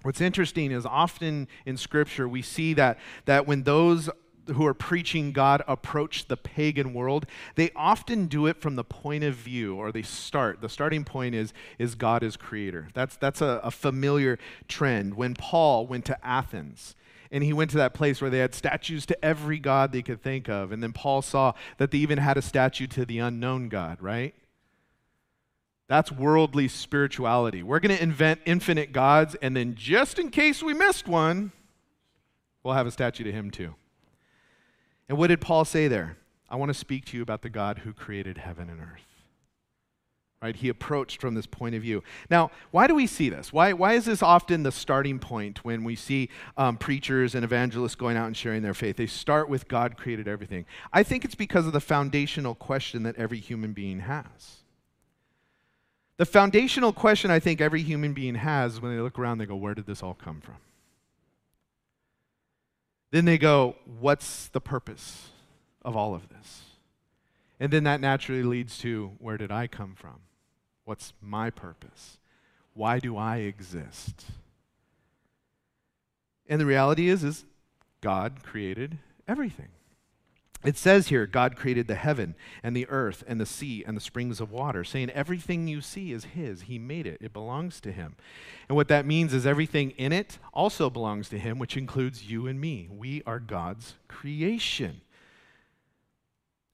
[0.06, 4.08] What's interesting is often in Scripture we see that, that when those
[4.54, 9.24] who are preaching God approach the pagan world, they often do it from the point
[9.24, 10.60] of view, or they start.
[10.60, 12.86] The starting point is, is God is creator.
[12.94, 14.38] That's, that's a, a familiar
[14.68, 15.14] trend.
[15.14, 16.94] When Paul went to Athens,
[17.32, 20.22] and he went to that place where they had statues to every god they could
[20.22, 20.70] think of.
[20.70, 24.36] And then Paul saw that they even had a statue to the unknown God, right?
[25.88, 27.62] That's worldly spirituality.
[27.62, 31.52] We're going to invent infinite gods, and then just in case we missed one,
[32.62, 33.74] we'll have a statue to him too.
[35.08, 36.16] And what did Paul say there?
[36.48, 39.02] I want to speak to you about the God who created heaven and earth.
[40.42, 40.54] Right?
[40.54, 42.02] He approached from this point of view.
[42.28, 43.52] Now, why do we see this?
[43.52, 47.94] Why, why is this often the starting point when we see um, preachers and evangelists
[47.94, 48.96] going out and sharing their faith?
[48.96, 50.66] They start with God created everything.
[50.92, 54.65] I think it's because of the foundational question that every human being has.
[56.18, 59.56] The foundational question I think every human being has when they look around, they go,
[59.56, 60.56] Where did this all come from?
[63.10, 65.28] Then they go, What's the purpose
[65.82, 66.62] of all of this?
[67.60, 70.20] And then that naturally leads to where did I come from?
[70.84, 72.18] What's my purpose?
[72.74, 74.26] Why do I exist?
[76.48, 77.44] And the reality is is
[78.00, 79.68] God created everything.
[80.64, 84.00] It says here, God created the heaven and the earth and the sea and the
[84.00, 86.62] springs of water, saying everything you see is His.
[86.62, 88.16] He made it, it belongs to Him.
[88.68, 92.46] And what that means is everything in it also belongs to Him, which includes you
[92.46, 92.88] and me.
[92.90, 95.02] We are God's creation.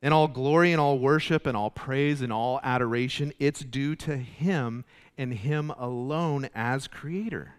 [0.01, 4.17] And all glory and all worship and all praise and all adoration, it's due to
[4.17, 4.85] Him
[5.19, 7.55] and Him alone as Creator.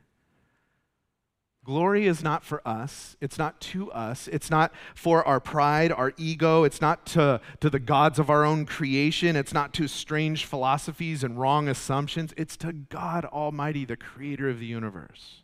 [1.64, 3.16] Glory is not for us.
[3.22, 4.28] It's not to us.
[4.28, 6.66] It's not for our pride, our ego.
[6.66, 9.38] It's not to, to the gods of our own creation.
[9.38, 12.34] It's not to strange philosophies and wrong assumptions.
[12.36, 15.44] It's to God Almighty, the creator of the universe.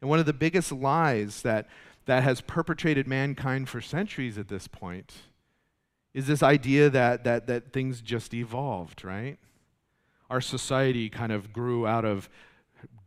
[0.00, 1.68] And one of the biggest lies that,
[2.06, 5.12] that has perpetrated mankind for centuries at this point
[6.14, 9.36] is this idea that, that, that things just evolved, right?
[10.30, 12.30] Our society kind of grew out of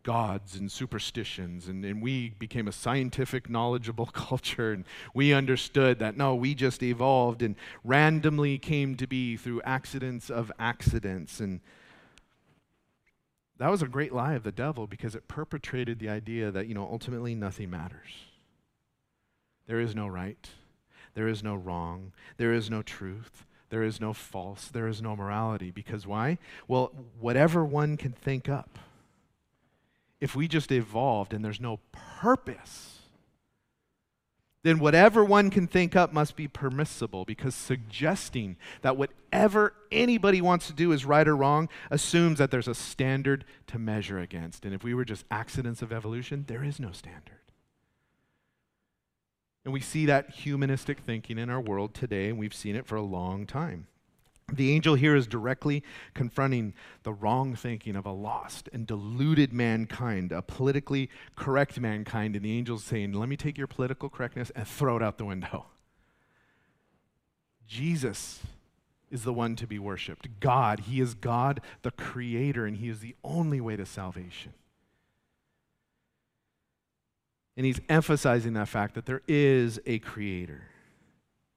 [0.04, 6.18] gods and superstitions, and, and we became a scientific, knowledgeable culture, and we understood that
[6.18, 11.40] no, we just evolved and randomly came to be through accidents of accidents.
[11.40, 11.60] And
[13.58, 16.74] that was a great lie of the devil because it perpetrated the idea that, you
[16.74, 18.26] know, ultimately nothing matters.
[19.68, 20.50] There is no right,
[21.14, 23.46] there is no wrong, there is no truth.
[23.70, 24.68] There is no false.
[24.68, 25.72] There is no morality.
[25.72, 26.40] Because why?
[26.68, 28.78] Well, whatever one can think up
[30.22, 33.00] if we just evolved and there's no purpose,
[34.64, 40.68] then whatever one can think up must be permissible because suggesting that whatever anybody wants
[40.68, 44.64] to do is right or wrong assumes that there's a standard to measure against.
[44.64, 47.40] And if we were just accidents of evolution, there is no standard.
[49.66, 52.96] And we see that humanistic thinking in our world today, and we've seen it for
[52.96, 53.88] a long time.
[54.52, 55.84] The angel here is directly
[56.14, 62.36] confronting the wrong thinking of a lost and deluded mankind, a politically correct mankind.
[62.36, 65.26] And the angel's saying, Let me take your political correctness and throw it out the
[65.26, 65.68] window.
[67.68, 68.42] Jesus
[69.10, 70.40] is the one to be worshiped.
[70.40, 74.54] God, He is God, the Creator, and He is the only way to salvation.
[77.56, 80.64] And He's emphasizing that fact that there is a Creator.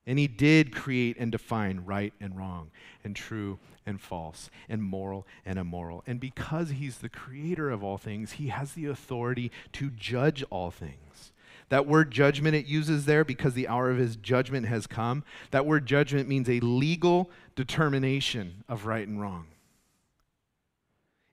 [0.06, 2.70] And he did create and define right and wrong,
[3.02, 6.02] and true and false, and moral and immoral.
[6.06, 10.70] And because he's the creator of all things, he has the authority to judge all
[10.70, 11.32] things.
[11.70, 15.24] That word judgment it uses there because the hour of his judgment has come.
[15.50, 19.46] That word judgment means a legal determination of right and wrong.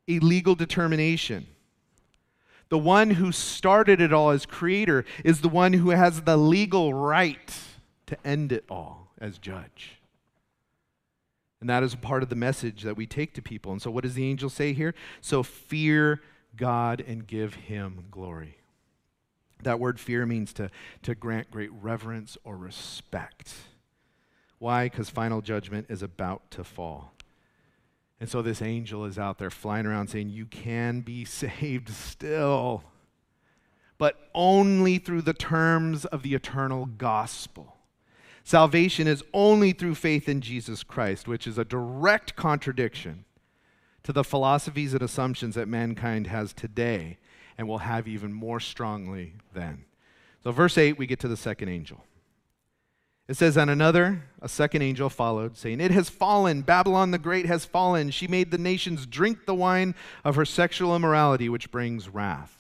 [0.08, 1.48] A legal determination.
[2.70, 6.94] The one who started it all as creator is the one who has the legal
[6.94, 7.54] right
[8.12, 10.02] to end it all as judge.
[11.62, 13.72] And that is a part of the message that we take to people.
[13.72, 14.94] And so, what does the angel say here?
[15.22, 16.22] So, fear
[16.58, 18.58] God and give him glory.
[19.64, 20.70] That word fear means to,
[21.04, 23.54] to grant great reverence or respect.
[24.58, 24.88] Why?
[24.88, 27.14] Because final judgment is about to fall.
[28.20, 32.84] And so, this angel is out there flying around saying, You can be saved still,
[33.98, 37.78] but only through the terms of the eternal gospel.
[38.44, 43.26] Salvation is only through faith in Jesus Christ, which is a direct contradiction
[44.04, 47.18] to the philosophies and assumptions that mankind has today
[47.58, 49.86] and will have even more strongly then.
[50.44, 52.04] So, verse 8, we get to the second angel.
[53.28, 56.64] It says, And another, a second angel followed, saying, It has fallen.
[56.64, 58.10] Babylon the Great has fallen.
[58.10, 62.58] She made the nations drink the wine of her sexual immorality, which brings wrath.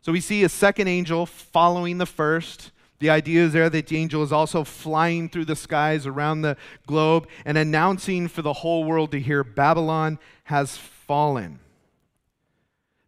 [0.00, 2.70] So we see a second angel following the first.
[3.00, 6.56] The idea is there that the angel is also flying through the skies around the
[6.86, 11.58] globe and announcing for the whole world to hear Babylon has fallen.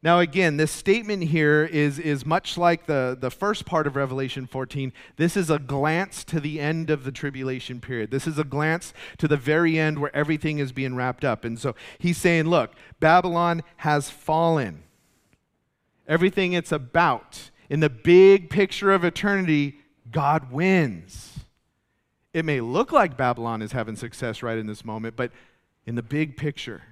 [0.02, 4.46] Now, again, this statement here is, is much like the, the first part of Revelation
[4.46, 4.92] 14.
[5.16, 8.10] This is a glance to the end of the tribulation period.
[8.10, 11.44] This is a glance to the very end where everything is being wrapped up.
[11.44, 14.84] And so he's saying, look, Babylon has fallen.
[16.06, 19.78] Everything it's about in the big picture of eternity,
[20.10, 21.40] God wins.
[22.32, 25.32] It may look like Babylon is having success right in this moment, but
[25.86, 26.82] in the big picture,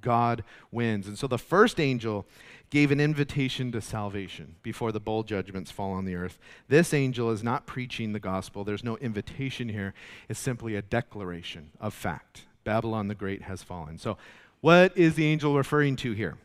[0.00, 1.06] God wins.
[1.06, 2.26] And so the first angel
[2.70, 6.38] gave an invitation to salvation before the bold judgments fall on the earth.
[6.68, 8.62] This angel is not preaching the gospel.
[8.62, 9.92] There's no invitation here.
[10.28, 12.46] It's simply a declaration of fact.
[12.62, 13.98] Babylon the Great has fallen.
[13.98, 14.18] So,
[14.60, 16.36] what is the angel referring to here?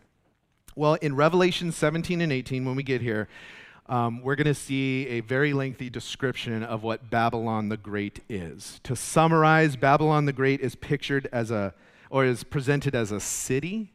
[0.77, 3.29] Well, in Revelation 17 and 18, when we get here,
[3.87, 8.81] um, we're going to see a very lengthy description of what Babylon the Great is.
[8.83, 11.73] To summarize, Babylon the Great is pictured as a,
[12.09, 13.93] or is presented as a city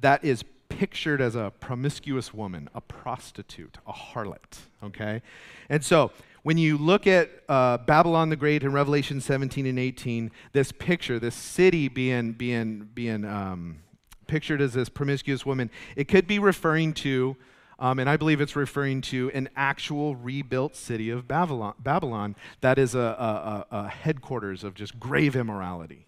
[0.00, 5.20] that is pictured as a promiscuous woman, a prostitute, a harlot, okay?
[5.68, 6.12] And so,
[6.44, 11.18] when you look at uh, Babylon the Great in Revelation 17 and 18, this picture,
[11.18, 13.80] this city being, being, being um,
[14.26, 17.36] pictured as this promiscuous woman, it could be referring to,
[17.78, 22.78] um, and I believe it's referring to an actual rebuilt city of Babylon, Babylon that
[22.78, 26.06] is a, a, a headquarters of just grave immorality.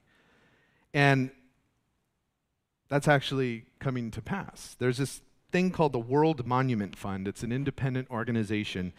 [0.95, 1.31] And
[2.89, 4.75] that's actually coming to pass.
[4.79, 5.21] There's this
[5.53, 8.93] thing called the World Monument Fund, it's an independent organization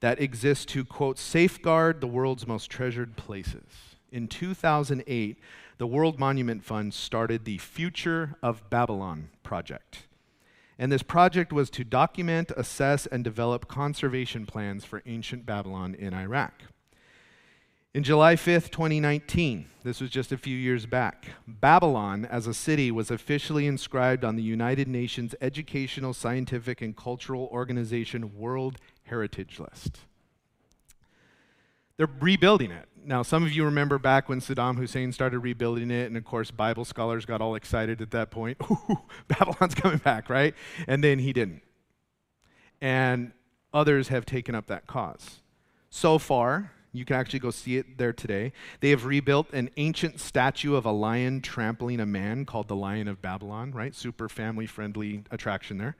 [0.00, 3.91] that exists to, quote, safeguard the world's most treasured places.
[4.12, 5.38] In 2008,
[5.78, 10.06] the World Monument Fund started the Future of Babylon project.
[10.78, 16.12] And this project was to document, assess, and develop conservation plans for ancient Babylon in
[16.12, 16.62] Iraq.
[17.94, 22.90] In July 5th, 2019, this was just a few years back, Babylon as a city
[22.90, 30.00] was officially inscribed on the United Nations Educational, Scientific, and Cultural Organization World Heritage List.
[31.96, 32.88] They're rebuilding it.
[33.04, 36.50] Now, some of you remember back when Saddam Hussein started rebuilding it, and of course,
[36.50, 38.58] Bible scholars got all excited at that point.
[38.70, 40.54] Ooh, Babylon's coming back, right?
[40.86, 41.62] And then he didn't.
[42.80, 43.32] And
[43.74, 45.40] others have taken up that cause.
[45.90, 48.52] So far, you can actually go see it there today.
[48.80, 53.08] They have rebuilt an ancient statue of a lion trampling a man called the Lion
[53.08, 53.94] of Babylon, right?
[53.94, 55.96] Super family friendly attraction there.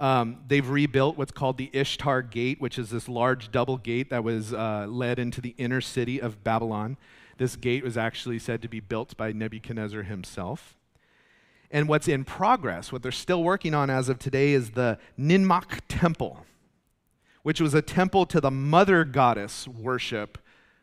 [0.00, 4.24] Um, they've rebuilt what's called the Ishtar Gate, which is this large double gate that
[4.24, 6.96] was uh, led into the inner city of Babylon.
[7.36, 10.76] This gate was actually said to be built by Nebuchadnezzar himself.
[11.70, 15.80] And what's in progress, what they're still working on as of today, is the Ninmach
[15.88, 16.44] Temple
[17.42, 20.38] which was a temple to the mother goddess worship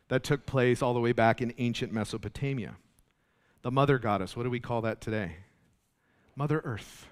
[0.08, 2.76] that took place all the way back in ancient Mesopotamia.
[3.62, 5.36] The mother goddess, what do we call that today?
[6.34, 7.06] Mother Earth,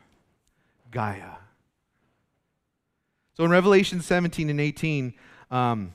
[0.90, 1.36] Gaia.
[3.36, 5.12] So in Revelation 17 and 18,
[5.50, 5.92] um,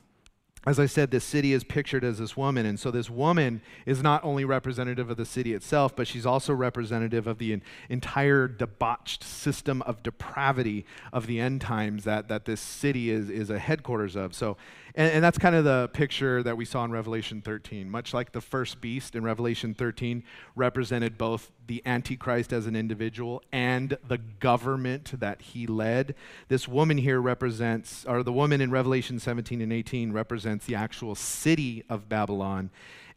[0.68, 2.68] as I said, this city is pictured as this woman.
[2.68, 6.54] And so this woman is not only representative of the city itself, but she's also
[6.54, 12.62] representative of the entire debauched system of depravity of the end times that, that this
[12.62, 14.36] city is, is a headquarters of.
[14.36, 14.56] So
[14.96, 17.90] and, and, that's kind of the picture that we saw in Revelation 13.
[17.90, 20.24] Much like the first beast in Revelation 13
[20.56, 26.16] represented both the Antichrist as an individual and the government that he led,
[26.48, 31.16] this woman here represents, or the woman in Revelation 17 and 18 represents the actual
[31.16, 32.70] city of Babylon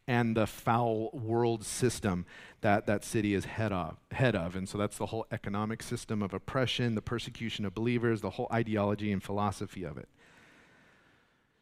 [0.06, 2.26] and the foul world system
[2.60, 4.56] that that city is head of, head of.
[4.56, 8.48] And so that's the whole economic system of oppression, the persecution of believers, the whole
[8.52, 10.08] ideology and philosophy of it.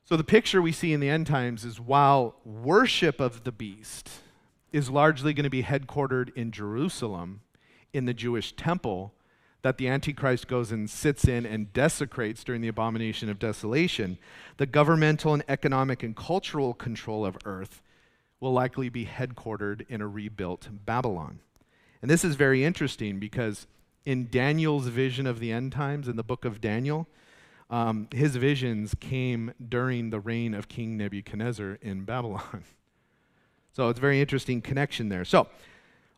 [0.05, 4.11] So, the picture we see in the end times is while worship of the beast
[4.72, 7.42] is largely going to be headquartered in Jerusalem,
[7.92, 9.12] in the Jewish temple,
[9.62, 14.18] that the Antichrist goes and sits in and desecrates during the abomination of desolation,
[14.57, 17.80] the governmental and economic and cultural control of earth
[18.40, 21.38] will likely be headquartered in a rebuilt Babylon.
[22.00, 23.68] And this is very interesting because
[24.05, 27.07] in Daniel's vision of the end times, in the book of Daniel,
[27.71, 32.65] um, his visions came during the reign of King Nebuchadnezzar in Babylon.
[33.73, 35.25] so it's a very interesting connection there.
[35.25, 35.49] So,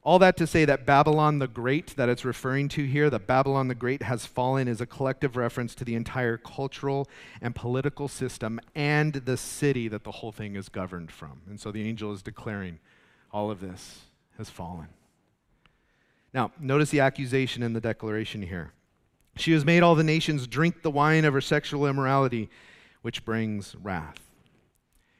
[0.04, 3.68] all that to say that Babylon the Great, that it's referring to here, that Babylon
[3.68, 7.08] the Great has fallen, is a collective reference to the entire cultural
[7.40, 11.40] and political system and the city that the whole thing is governed from.
[11.48, 12.80] And so the angel is declaring
[13.32, 14.00] all of this
[14.36, 14.88] has fallen.
[16.34, 18.72] Now, notice the accusation in the declaration here.
[19.36, 22.48] She has made all the nations drink the wine of her sexual immorality,
[23.02, 24.23] which brings wrath.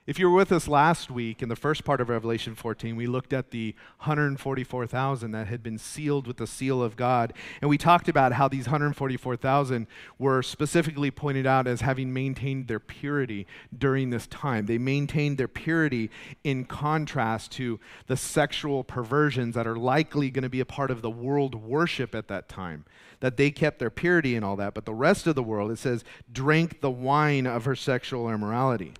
[0.07, 3.07] If you were with us last week in the first part of Revelation 14, we
[3.07, 7.33] looked at the 144,000 that had been sealed with the seal of God.
[7.63, 9.87] And we talked about how these 144,000
[10.19, 13.47] were specifically pointed out as having maintained their purity
[13.77, 14.67] during this time.
[14.67, 16.11] They maintained their purity
[16.43, 21.01] in contrast to the sexual perversions that are likely going to be a part of
[21.01, 22.85] the world worship at that time.
[23.21, 24.75] That they kept their purity and all that.
[24.75, 28.93] But the rest of the world, it says, drank the wine of her sexual immorality.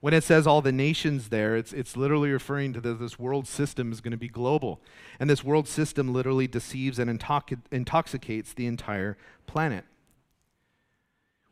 [0.00, 3.92] When it says all the nations there, it's, it's literally referring to this world system
[3.92, 4.80] is going to be global.
[5.18, 9.84] And this world system literally deceives and intox- intoxicates the entire planet.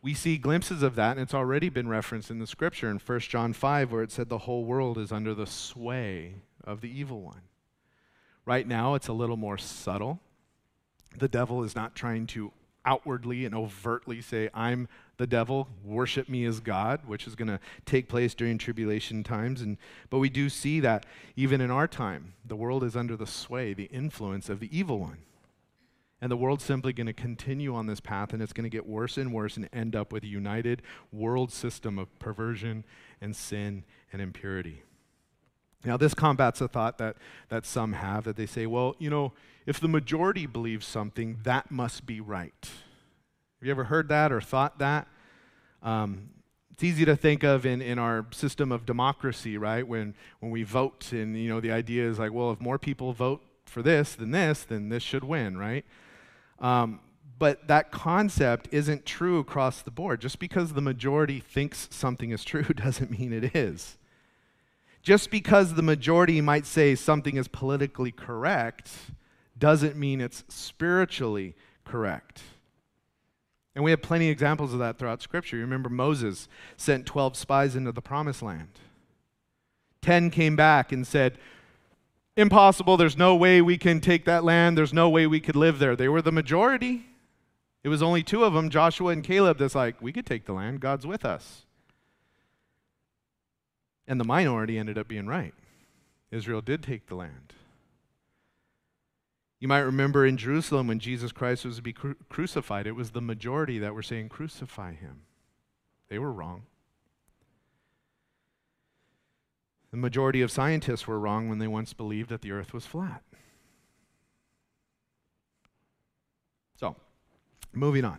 [0.00, 3.20] We see glimpses of that, and it's already been referenced in the scripture in 1
[3.20, 7.20] John 5, where it said the whole world is under the sway of the evil
[7.20, 7.42] one.
[8.46, 10.20] Right now, it's a little more subtle.
[11.18, 12.52] The devil is not trying to
[12.86, 14.88] outwardly and overtly say, I'm
[15.18, 19.60] the devil, worship me as God, which is going to take place during tribulation times.
[19.60, 19.76] And,
[20.10, 21.04] but we do see that
[21.36, 24.98] even in our time, the world is under the sway, the influence of the evil
[24.98, 25.18] one.
[26.20, 28.88] And the world's simply going to continue on this path, and it's going to get
[28.88, 32.84] worse and worse and end up with a united world system of perversion
[33.20, 34.82] and sin and impurity.
[35.84, 37.16] Now, this combats a thought that,
[37.50, 39.32] that some have that they say, well, you know,
[39.64, 42.68] if the majority believes something, that must be right.
[43.58, 45.08] Have you ever heard that or thought that?
[45.82, 46.30] Um,
[46.70, 49.86] it's easy to think of in, in our system of democracy, right?
[49.86, 53.12] When, when we vote, and you know, the idea is like, well, if more people
[53.12, 55.84] vote for this, than this, then this should win, right?
[56.60, 57.00] Um,
[57.36, 60.20] but that concept isn't true across the board.
[60.20, 63.96] Just because the majority thinks something is true doesn't mean it is.
[65.02, 68.90] Just because the majority might say something is politically correct
[69.58, 72.42] doesn't mean it's spiritually correct.
[73.78, 75.54] And we have plenty of examples of that throughout Scripture.
[75.54, 78.70] You remember Moses sent 12 spies into the promised land.
[80.02, 81.38] 10 came back and said,
[82.36, 85.78] Impossible, there's no way we can take that land, there's no way we could live
[85.78, 85.94] there.
[85.94, 87.06] They were the majority.
[87.84, 90.54] It was only two of them, Joshua and Caleb, that's like, we could take the
[90.54, 91.64] land, God's with us.
[94.08, 95.54] And the minority ended up being right.
[96.32, 97.52] Israel did take the land.
[99.60, 103.10] You might remember in Jerusalem when Jesus Christ was to be cru- crucified, it was
[103.10, 105.22] the majority that were saying, Crucify him.
[106.08, 106.62] They were wrong.
[109.90, 113.22] The majority of scientists were wrong when they once believed that the earth was flat.
[116.78, 116.94] So,
[117.72, 118.18] moving on.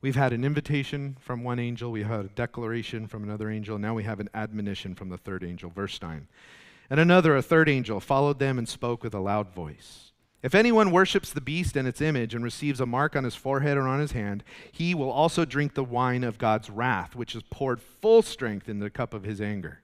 [0.00, 3.94] We've had an invitation from one angel, we had a declaration from another angel, now
[3.94, 5.70] we have an admonition from the third angel.
[5.70, 6.26] Verse 9.
[6.90, 10.11] And another, a third angel, followed them and spoke with a loud voice.
[10.42, 13.76] If anyone worships the beast and its image and receives a mark on his forehead
[13.76, 17.44] or on his hand, he will also drink the wine of God's wrath, which is
[17.44, 19.82] poured full strength in the cup of his anger.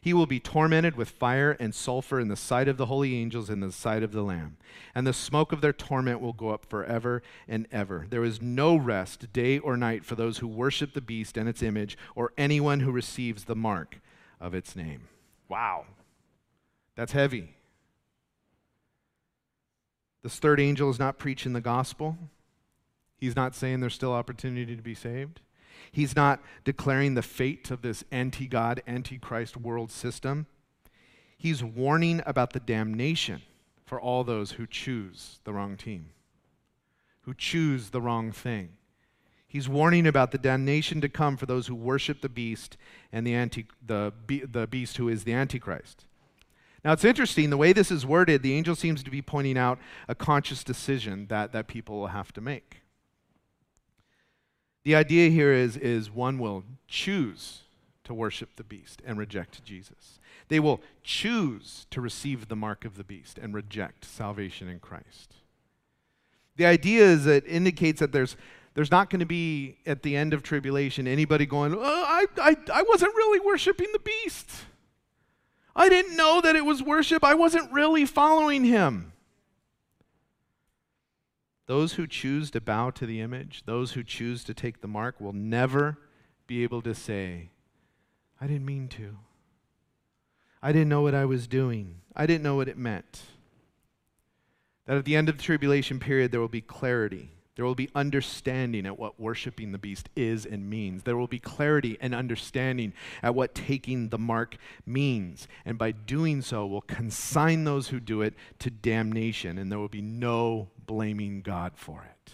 [0.00, 3.50] He will be tormented with fire and sulfur in the sight of the holy angels
[3.50, 4.56] and in the sight of the Lamb.
[4.94, 8.06] And the smoke of their torment will go up forever and ever.
[8.08, 11.60] There is no rest, day or night, for those who worship the beast and its
[11.60, 14.00] image, or anyone who receives the mark
[14.40, 15.08] of its name.
[15.48, 15.86] Wow.
[16.94, 17.56] That's heavy.
[20.26, 22.18] This third angel is not preaching the gospel.
[23.16, 25.40] He's not saying there's still opportunity to be saved.
[25.92, 30.46] He's not declaring the fate of this anti God, anti Christ world system.
[31.38, 33.42] He's warning about the damnation
[33.84, 36.06] for all those who choose the wrong team,
[37.20, 38.70] who choose the wrong thing.
[39.46, 42.76] He's warning about the damnation to come for those who worship the beast
[43.12, 46.04] and the, anti, the, the beast who is the Antichrist.
[46.86, 49.80] Now, it's interesting, the way this is worded, the angel seems to be pointing out
[50.06, 52.82] a conscious decision that, that people will have to make.
[54.84, 57.62] The idea here is, is one will choose
[58.04, 60.20] to worship the beast and reject Jesus.
[60.46, 65.34] They will choose to receive the mark of the beast and reject salvation in Christ.
[66.54, 68.36] The idea is that it indicates that there's,
[68.74, 72.56] there's not going to be, at the end of tribulation, anybody going, oh, I, I,
[72.72, 74.52] I wasn't really worshiping the beast.
[75.76, 77.22] I didn't know that it was worship.
[77.22, 79.12] I wasn't really following him.
[81.66, 85.20] Those who choose to bow to the image, those who choose to take the mark,
[85.20, 85.98] will never
[86.46, 87.50] be able to say,
[88.40, 89.18] I didn't mean to.
[90.62, 92.00] I didn't know what I was doing.
[92.14, 93.22] I didn't know what it meant.
[94.86, 97.88] That at the end of the tribulation period, there will be clarity there will be
[97.94, 101.02] understanding at what worshiping the beast is and means.
[101.02, 102.92] There will be clarity and understanding
[103.22, 105.48] at what taking the mark means.
[105.64, 109.88] And by doing so, will consign those who do it to damnation, and there will
[109.88, 112.32] be no blaming God for it.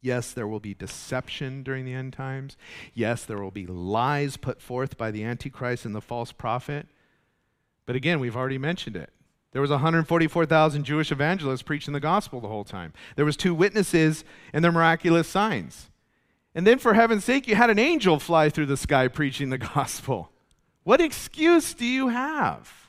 [0.00, 2.56] Yes, there will be deception during the end times.
[2.94, 6.86] Yes, there will be lies put forth by the Antichrist and the false prophet.
[7.84, 9.10] But again, we've already mentioned it.
[9.52, 12.92] There was 144,000 Jewish evangelists preaching the gospel the whole time.
[13.16, 15.90] There was two witnesses and their miraculous signs.
[16.54, 19.58] And then for heaven's sake, you had an angel fly through the sky preaching the
[19.58, 20.32] gospel.
[20.82, 22.87] What excuse do you have?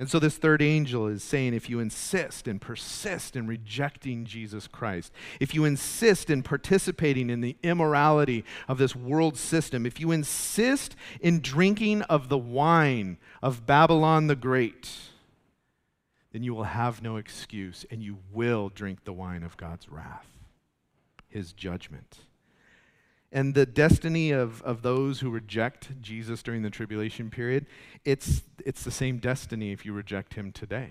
[0.00, 4.66] And so, this third angel is saying if you insist and persist in rejecting Jesus
[4.66, 10.10] Christ, if you insist in participating in the immorality of this world system, if you
[10.10, 14.90] insist in drinking of the wine of Babylon the Great,
[16.32, 20.28] then you will have no excuse and you will drink the wine of God's wrath,
[21.28, 22.20] his judgment.
[23.32, 27.66] And the destiny of, of those who reject Jesus during the tribulation period,
[28.04, 30.90] it's, it's the same destiny if you reject him today.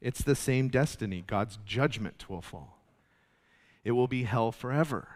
[0.00, 1.24] It's the same destiny.
[1.26, 2.78] God's judgment will fall.
[3.84, 5.08] It will be hell forever.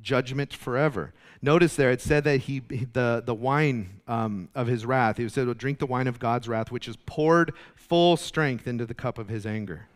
[0.00, 1.12] Judgment forever.
[1.42, 5.56] Notice there, it said that he, the, the wine um, of his wrath, he said,
[5.58, 9.28] drink the wine of God's wrath, which is poured full strength into the cup of
[9.28, 9.88] his anger.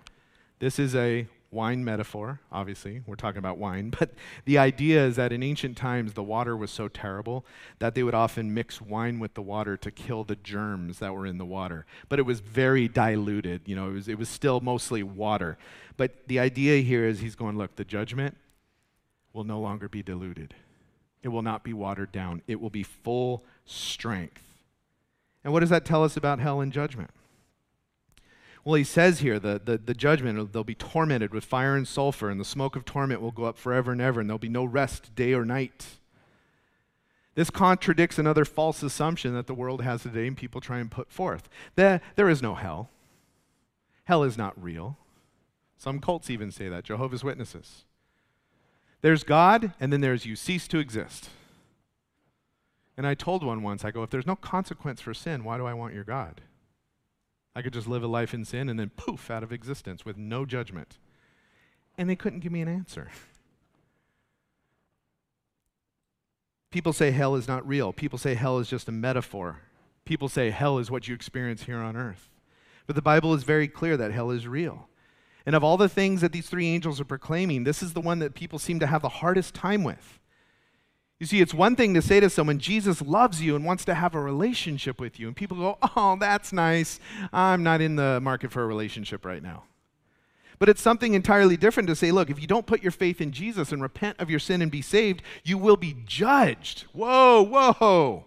[0.59, 3.03] This is a wine metaphor, obviously.
[3.07, 3.93] We're talking about wine.
[3.99, 4.13] But
[4.45, 7.45] the idea is that in ancient times, the water was so terrible
[7.79, 11.27] that they would often mix wine with the water to kill the germs that were
[11.27, 11.87] in the water.
[12.09, 13.63] But it was very diluted.
[13.67, 15.59] You know, it was, it was still mostly water.
[15.97, 18.37] But the idea here is he's going, look, the judgment
[19.33, 20.55] will no longer be diluted,
[21.23, 24.43] it will not be watered down, it will be full strength.
[25.45, 27.11] And what does that tell us about hell and judgment?
[28.65, 32.29] Well, he says here the, the, the judgment, they'll be tormented with fire and sulfur,
[32.29, 34.65] and the smoke of torment will go up forever and ever, and there'll be no
[34.65, 35.87] rest day or night.
[37.35, 41.11] This contradicts another false assumption that the world has today and people try and put
[41.11, 41.49] forth.
[41.77, 42.91] That there is no hell.
[44.05, 44.99] Hell is not real.
[45.77, 47.85] Some cults even say that, Jehovah's Witnesses.
[49.03, 51.31] There's God, and then there's you cease to exist.
[52.97, 55.65] And I told one once, I go, if there's no consequence for sin, why do
[55.65, 56.41] I want your God?
[57.55, 60.17] I could just live a life in sin and then poof, out of existence with
[60.17, 60.99] no judgment.
[61.97, 63.09] And they couldn't give me an answer.
[66.71, 67.93] People say hell is not real.
[67.93, 69.63] People say hell is just a metaphor.
[70.05, 72.31] People say hell is what you experience here on earth.
[72.87, 74.89] But the Bible is very clear that hell is real.
[75.45, 78.19] And of all the things that these three angels are proclaiming, this is the one
[78.19, 80.19] that people seem to have the hardest time with.
[81.21, 83.95] You see, it's one thing to say to someone, Jesus loves you and wants to
[83.95, 85.27] have a relationship with you.
[85.27, 87.01] And people go, oh, that's nice.
[87.33, 89.65] I'm not in the market for a relationship right now.
[90.61, 93.33] But it's something entirely different to say, look, if you don't put your faith in
[93.33, 96.83] Jesus and repent of your sin and be saved, you will be judged.
[96.93, 98.25] Whoa, whoa.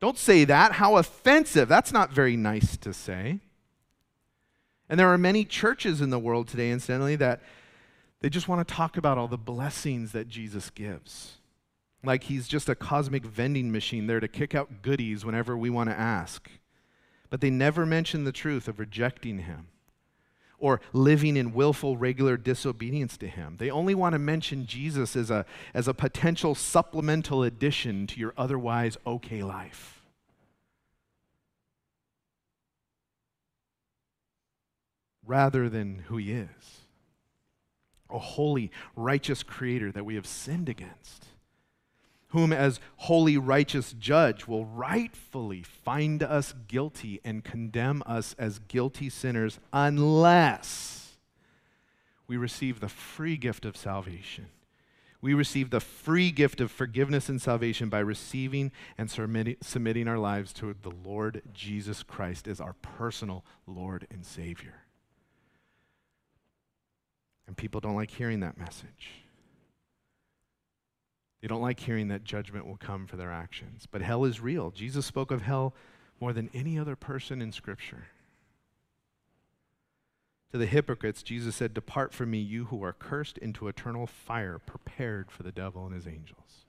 [0.00, 0.72] Don't say that.
[0.72, 1.68] How offensive.
[1.68, 3.40] That's not very nice to say.
[4.88, 7.42] And there are many churches in the world today, incidentally, that
[8.20, 11.34] they just want to talk about all the blessings that Jesus gives.
[12.04, 15.90] Like he's just a cosmic vending machine there to kick out goodies whenever we want
[15.90, 16.48] to ask.
[17.30, 19.68] But they never mention the truth of rejecting him
[20.58, 23.56] or living in willful, regular disobedience to Him.
[23.58, 28.34] They only want to mention Jesus as a, as a potential supplemental addition to your
[28.36, 30.02] otherwise okay life.
[35.24, 36.48] Rather than who He is
[38.10, 41.26] a holy, righteous Creator that we have sinned against
[42.28, 49.08] whom as holy, righteous judge will rightfully find us guilty and condemn us as guilty
[49.08, 51.16] sinners unless
[52.26, 54.48] we receive the free gift of salvation.
[55.20, 60.52] We receive the free gift of forgiveness and salvation by receiving and submitting our lives
[60.54, 64.84] to the Lord Jesus Christ as our personal Lord and Savior.
[67.48, 69.24] And people don't like hearing that message.
[71.40, 73.86] They don't like hearing that judgment will come for their actions.
[73.90, 74.70] But hell is real.
[74.70, 75.74] Jesus spoke of hell
[76.20, 78.08] more than any other person in Scripture.
[80.50, 84.58] To the hypocrites, Jesus said, Depart from me, you who are cursed, into eternal fire
[84.58, 86.64] prepared for the devil and his angels.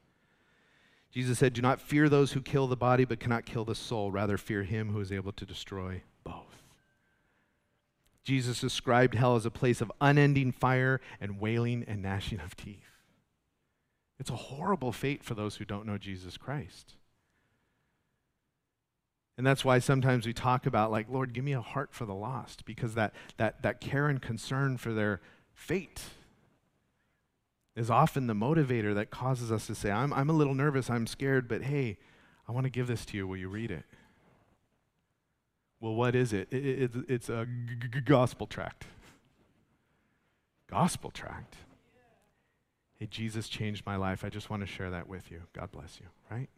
[1.11, 4.11] Jesus said, Do not fear those who kill the body but cannot kill the soul.
[4.11, 6.63] Rather, fear him who is able to destroy both.
[8.24, 12.89] Jesus described hell as a place of unending fire and wailing and gnashing of teeth.
[14.20, 16.95] It's a horrible fate for those who don't know Jesus Christ.
[19.38, 22.13] And that's why sometimes we talk about, like, Lord, give me a heart for the
[22.13, 25.22] lost, because that, that, that care and concern for their
[25.53, 26.01] fate
[27.74, 31.07] is often the motivator that causes us to say, I'm, I'm a little nervous, I'm
[31.07, 31.97] scared, but hey,
[32.45, 33.26] I want to give this to you.
[33.26, 33.86] Will you read it?
[35.80, 36.49] Well, what is it?
[36.51, 38.88] it, it it's a g- g- gospel tract.
[40.70, 41.55] Gospel tract.
[43.00, 44.26] Hey, Jesus changed my life.
[44.26, 45.43] I just want to share that with you.
[45.54, 46.50] God bless you, right?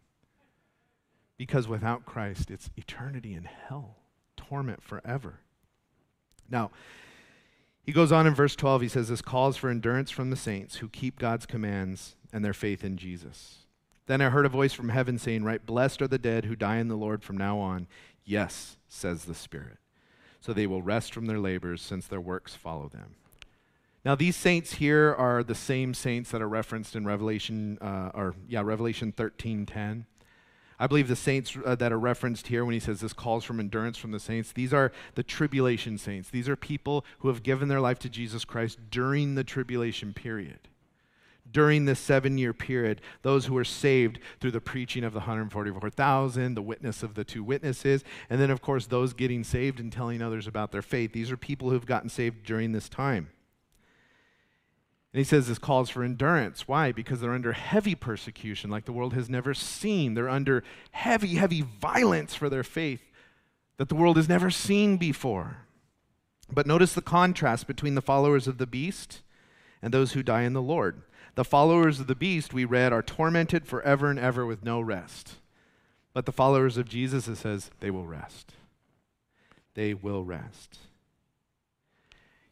[1.38, 3.98] Because without Christ, it's eternity in hell,
[4.36, 5.40] torment forever.
[6.50, 6.72] Now,
[7.84, 8.82] he goes on in verse 12.
[8.82, 12.54] He says, This calls for endurance from the saints who keep God's commands and their
[12.54, 13.66] faith in Jesus.
[14.08, 16.78] Then I heard a voice from heaven saying, Write, blessed are the dead who die
[16.78, 17.88] in the Lord from now on.
[18.26, 19.78] Yes, says the Spirit.
[20.42, 23.16] So they will rest from their labors, since their works follow them.
[24.04, 28.34] Now, these saints here are the same saints that are referenced in Revelation, uh, or
[28.48, 30.06] yeah, Revelation 13:10.
[30.80, 33.60] I believe the saints uh, that are referenced here when he says this calls from
[33.60, 36.32] endurance from the saints, these are the tribulation saints.
[36.32, 40.70] These are people who have given their life to Jesus Christ during the tribulation period.
[41.52, 46.56] During this seven year period, those who were saved through the preaching of the 144,000,
[46.56, 50.24] the witness of the two witnesses, and then, of course, those getting saved and telling
[50.24, 51.14] others about their faith.
[51.14, 53.30] These are people who have gotten saved during this time.
[55.14, 56.68] And he says this calls for endurance.
[56.68, 56.92] Why?
[56.92, 60.14] Because they're under heavy persecution like the world has never seen.
[60.14, 63.02] They're under heavy, heavy violence for their faith
[63.78, 65.66] that the world has never seen before.
[66.50, 69.22] But notice the contrast between the followers of the beast
[69.82, 71.02] and those who die in the Lord.
[71.36, 75.36] The followers of the beast, we read, are tormented forever and ever with no rest.
[76.14, 78.54] But the followers of Jesus, it says, they will rest.
[79.74, 80.78] They will rest.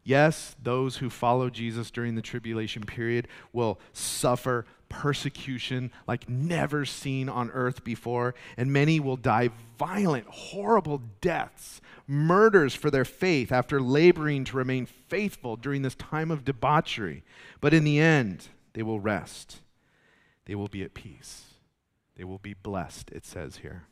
[0.10, 7.30] Yes, those who follow Jesus during the tribulation period will suffer persecution like never seen
[7.30, 13.80] on earth before, and many will die violent, horrible deaths, murders for their faith after
[13.80, 17.24] laboring to remain faithful during this time of debauchery.
[17.62, 19.62] But in the end, they will rest.
[20.46, 21.54] They will be at peace.
[22.16, 23.84] They will be blessed, it says here.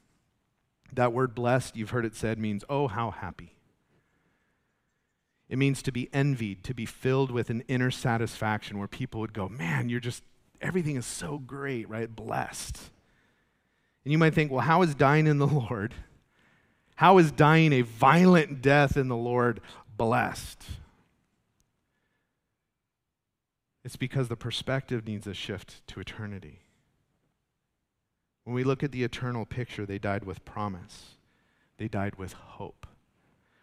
[0.91, 3.56] That word blessed, you've heard it said, means, oh, how happy.
[5.49, 9.33] It means to be envied, to be filled with an inner satisfaction where people would
[9.33, 10.23] go, man, you're just,
[10.61, 12.13] everything is so great, right?
[12.13, 12.77] Blessed.
[14.03, 15.93] And you might think, well, how is dying in the Lord?
[16.95, 19.61] How is dying a violent death in the Lord
[19.95, 20.63] blessed?
[23.85, 26.59] It's because the perspective needs a shift to eternity.
[28.43, 31.15] When we look at the eternal picture, they died with promise,
[31.77, 32.76] they died with hope.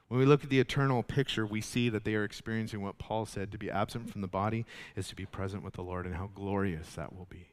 [0.08, 3.26] When we look at the eternal picture, we see that they are experiencing what Paul
[3.26, 6.14] said to be absent from the body is to be present with the Lord, and
[6.14, 7.48] how glorious that will be.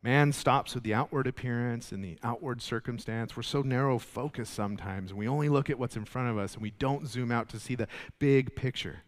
[0.00, 3.36] Man stops with the outward appearance and the outward circumstance.
[3.36, 6.54] We're so narrow focused sometimes, and we only look at what's in front of us,
[6.54, 7.88] and we don't zoom out to see the
[8.20, 9.00] big picture.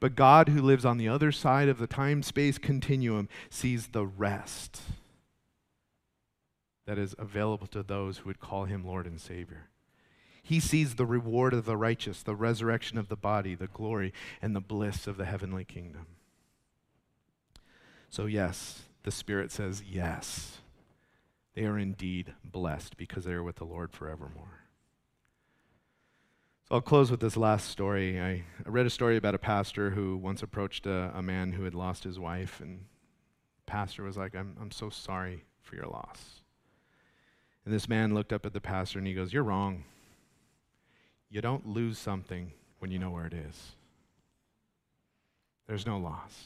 [0.00, 4.04] But God, who lives on the other side of the time space continuum, sees the
[4.04, 4.82] rest
[6.86, 9.68] that is available to those who would call him Lord and Savior.
[10.42, 14.56] He sees the reward of the righteous, the resurrection of the body, the glory, and
[14.56, 16.06] the bliss of the heavenly kingdom.
[18.10, 20.58] So, yes, the Spirit says, yes,
[21.54, 24.64] they are indeed blessed because they are with the Lord forevermore.
[26.68, 28.20] So, I'll close with this last story.
[28.20, 28.30] I,
[28.66, 31.74] I, read a story about a pastor who once approached a, a man who had
[31.74, 32.80] lost his wife, and
[33.64, 36.42] the pastor was like, I'm, I'm so sorry for your loss.
[37.64, 39.84] And this man looked up at the pastor and he goes, You're wrong.
[41.32, 43.72] You don't lose something when you know where it is.
[45.66, 46.44] There's no loss.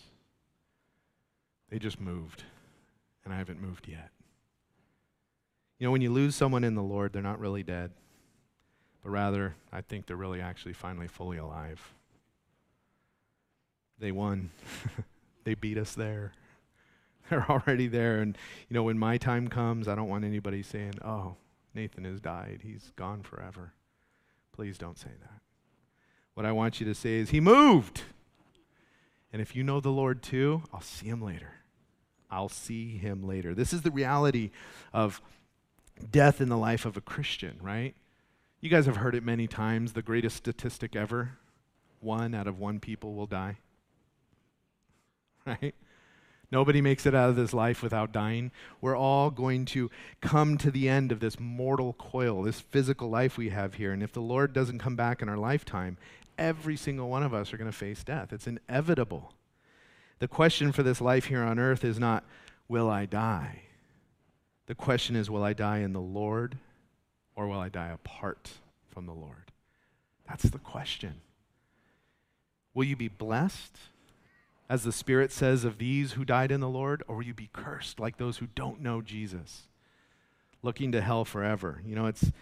[1.69, 2.45] They just moved,
[3.25, 4.11] and I haven't moved yet.
[5.79, 7.91] You know, when you lose someone in the Lord, they're not really dead
[9.07, 11.95] but rather, I think they're really actually finally fully alive.
[14.01, 14.51] They won.
[15.45, 16.33] they beat us there.
[17.31, 18.19] They're already there.
[18.19, 18.37] And,
[18.69, 21.37] you know, when my time comes, I don't want anybody saying, oh,
[21.73, 22.63] Nathan has died.
[22.65, 23.75] He's gone forever.
[24.57, 25.41] Please don't say that.
[26.33, 28.03] What I want you to say is, He moved.
[29.33, 31.53] And if you know the Lord too, I'll see Him later.
[32.31, 33.55] I'll see Him later.
[33.55, 34.51] This is the reality
[34.95, 35.21] of
[36.11, 37.95] death in the life of a Christian, right?
[38.61, 41.39] You guys have heard it many times the greatest statistic ever
[42.01, 43.59] one out of one people will die.
[45.47, 45.77] Right?
[46.53, 48.53] Nobody makes it out of this life without dying.
[48.81, 49.91] We're all going to
[50.21, 53.93] come to the end of this mortal coil, this physical life we have here.
[53.93, 55.99] And if the Lord doesn't come back in our lifetime,
[56.39, 58.33] every single one of us are going to face death.
[58.33, 59.33] It's inevitable.
[60.19, 62.25] The question for this life here on earth is not,
[62.69, 63.63] will I die?
[64.67, 66.59] The question is, will I die in the Lord
[67.35, 68.51] or will I die apart
[68.89, 69.53] from the Lord?
[70.29, 71.21] That's the question.
[72.73, 73.77] Will you be blessed,
[74.69, 77.51] as the Spirit says of these who died in the Lord, or will you be
[77.53, 79.65] cursed like those who don't know Jesus,
[80.63, 81.83] looking to hell forever?
[81.85, 82.33] You know, it's.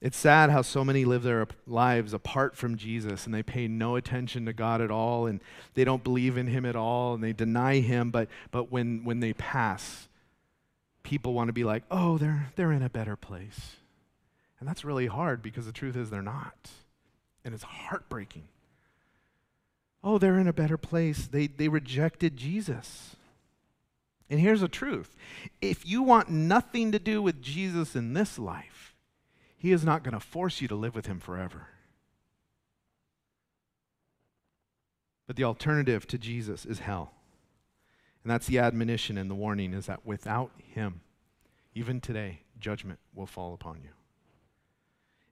[0.00, 3.96] It's sad how so many live their lives apart from Jesus and they pay no
[3.96, 5.40] attention to God at all and
[5.74, 8.12] they don't believe in Him at all and they deny Him.
[8.12, 10.06] But, but when, when they pass,
[11.02, 13.78] people want to be like, oh, they're, they're in a better place.
[14.60, 16.70] And that's really hard because the truth is they're not.
[17.44, 18.44] And it's heartbreaking.
[20.02, 21.26] Oh, they're in a better place.
[21.26, 23.16] They, they rejected Jesus.
[24.30, 25.16] And here's the truth
[25.60, 28.94] if you want nothing to do with Jesus in this life,
[29.56, 31.68] he is not going to force you to live with him forever.
[35.26, 37.12] But the alternative to Jesus is hell.
[38.24, 41.00] And that's the admonition and the warning is that without him,
[41.74, 43.90] even today, judgment will fall upon you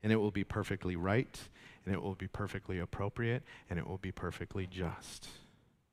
[0.06, 1.48] and it will be perfectly right,
[1.87, 5.28] and it will be perfectly appropriate, and it will be perfectly just.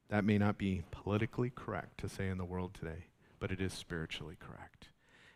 [0.10, 3.06] That may not be politically correct to say in the world today,
[3.40, 4.90] but it is spiritually correct.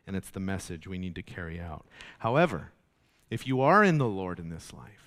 [0.05, 1.86] And it's the message we need to carry out.
[2.20, 2.72] However,
[3.30, 5.07] if you are in the Lord in this life,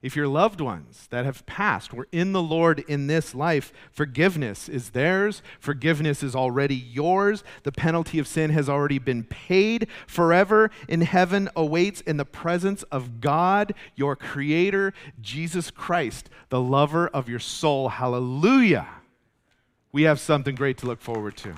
[0.00, 4.68] if your loved ones that have passed were in the Lord in this life, forgiveness
[4.68, 5.42] is theirs.
[5.58, 7.42] Forgiveness is already yours.
[7.64, 9.88] The penalty of sin has already been paid.
[10.06, 17.08] Forever in heaven awaits in the presence of God, your Creator, Jesus Christ, the lover
[17.08, 17.88] of your soul.
[17.88, 18.86] Hallelujah.
[19.90, 21.54] We have something great to look forward to.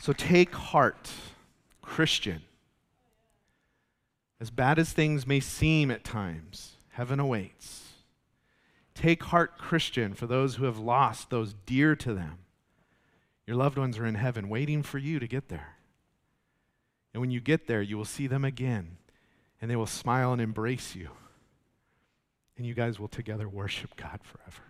[0.00, 1.10] So take heart,
[1.80, 2.42] Christian
[4.40, 7.84] As bad as things may seem at times, heaven awaits.
[8.94, 12.38] Take heart, Christian, for those who have lost those dear to them.
[13.46, 15.76] Your loved ones are in heaven waiting for you to get there.
[17.12, 18.98] And when you get there, you will see them again,
[19.60, 21.10] and they will smile and embrace you.
[22.56, 24.62] And you guys will together worship God forever.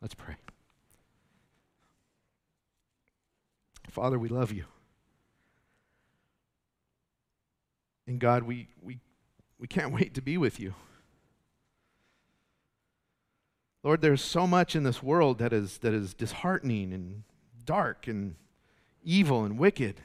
[0.00, 0.36] Let's pray.
[3.90, 4.64] Father, we love you.
[8.08, 8.98] And God, we, we,
[9.58, 10.74] we can't wait to be with you.
[13.84, 17.22] Lord, there's so much in this world that is, that is disheartening and
[17.64, 18.34] dark and
[19.04, 20.00] evil and wicked.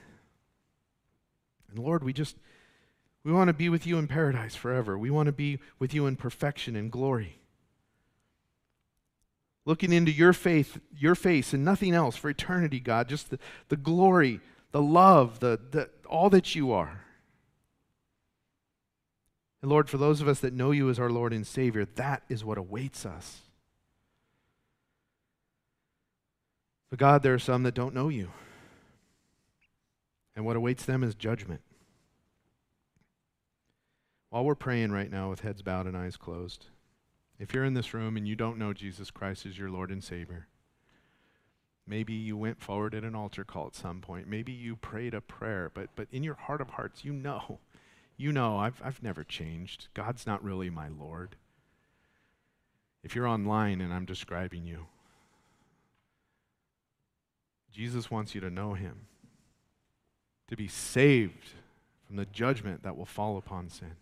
[1.70, 2.36] And Lord, we just,
[3.24, 4.98] we want to be with you in paradise forever.
[4.98, 7.40] We want to be with you in perfection and glory.
[9.66, 13.40] Looking into your faith, your face and nothing else for eternity, God, just the,
[13.70, 14.42] the glory,
[14.72, 17.03] the love, the, the, all that you are.
[19.64, 22.24] And Lord, for those of us that know you as our Lord and Savior, that
[22.28, 23.44] is what awaits us.
[26.90, 28.30] But God, there are some that don't know you.
[30.36, 31.62] And what awaits them is judgment.
[34.32, 36.66] While we're praying right now with heads bowed and eyes closed,
[37.40, 40.04] if you're in this room and you don't know Jesus Christ as your Lord and
[40.04, 40.48] Savior,
[41.88, 44.28] maybe you went forward at an altar call at some point.
[44.28, 47.60] Maybe you prayed a prayer, but, but in your heart of hearts, you know,
[48.24, 49.90] you know, I've, I've never changed.
[49.94, 51.36] God's not really my Lord.
[53.04, 54.86] If you're online and I'm describing you,
[57.70, 59.08] Jesus wants you to know him
[60.48, 61.50] to be saved
[62.08, 63.98] from the judgment that will fall upon sin.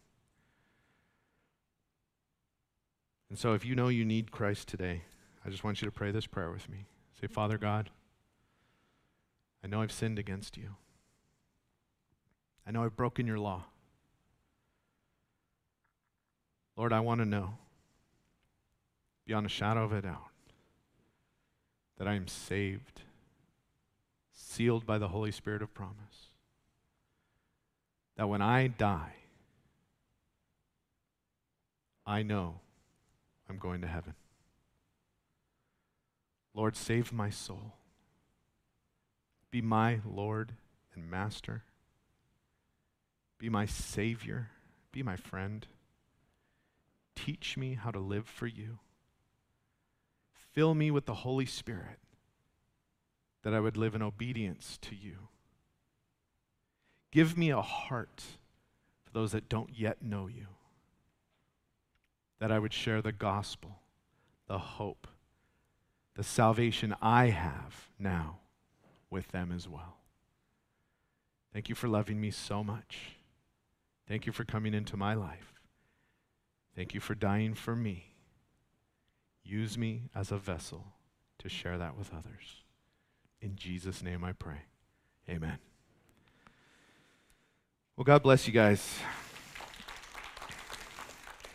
[3.28, 5.02] And so, if you know you need Christ today,
[5.44, 6.86] I just want you to pray this prayer with me.
[7.20, 7.90] Say, Father God,
[9.64, 10.76] I know I've sinned against you.
[12.68, 13.64] I know I've broken your law.
[16.82, 17.60] Lord, I want to know,
[19.28, 20.32] beyond a shadow of a doubt,
[22.00, 23.02] that I am saved,
[24.34, 26.32] sealed by the Holy Spirit of promise
[28.18, 29.14] that when I die,
[32.08, 32.62] I know
[33.48, 34.16] I'm going to heaven.
[36.56, 37.74] Lord, save my soul.
[39.52, 40.54] Be my Lord
[40.96, 41.62] and Master.
[43.38, 44.50] Be my Savior.
[44.92, 45.68] Be my friend.
[47.16, 48.80] Teach me how to live for you.
[50.34, 52.00] Fill me with the Holy Spirit
[53.44, 55.30] that I would live in obedience to you.
[57.12, 58.24] Give me a heart
[59.04, 60.48] for those that don't yet know you,
[62.40, 63.80] that I would share the gospel,
[64.48, 65.08] the hope,
[66.16, 68.40] the salvation I have now
[69.10, 69.98] with them as well.
[71.54, 73.18] Thank you for loving me so much.
[74.08, 75.51] Thank you for coming into my life.
[76.76, 78.14] Thank you for dying for me.
[79.44, 80.86] Use me as a vessel
[81.40, 82.64] to share that with others.
[83.42, 84.62] In Jesus' name I pray.
[85.30, 85.58] Amen.
[87.98, 89.00] Well, God bless you guys.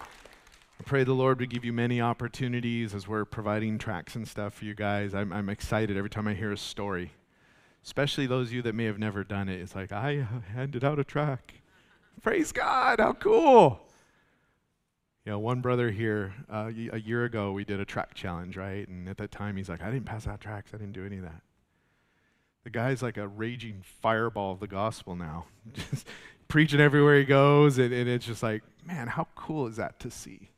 [0.01, 4.55] I pray the Lord would give you many opportunities as we're providing tracts and stuff
[4.55, 5.15] for you guys.
[5.15, 7.13] I'm, I'm excited every time I hear a story,
[7.85, 9.61] especially those of you that may have never done it.
[9.61, 11.53] It's like, I handed out a tract.
[12.23, 13.86] Praise God, how cool.
[15.27, 18.87] You know, one brother here, uh, a year ago, we did a tract challenge, right?
[18.87, 20.71] And at that time, he's like, I didn't pass out tracts.
[20.73, 21.43] I didn't do any of that.
[22.63, 26.07] The guy's like a raging fireball of the gospel now, just
[26.47, 27.77] preaching everywhere he goes.
[27.77, 30.51] And, and it's just like, man, how cool is that to see?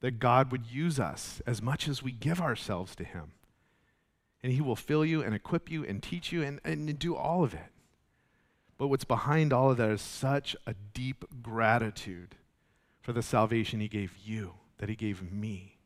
[0.00, 3.32] That God would use us as much as we give ourselves to Him.
[4.42, 7.44] And He will fill you and equip you and teach you and, and do all
[7.44, 7.70] of it.
[8.78, 12.36] But what's behind all of that is such a deep gratitude
[13.08, 15.78] for the salvation He gave you, that He gave me,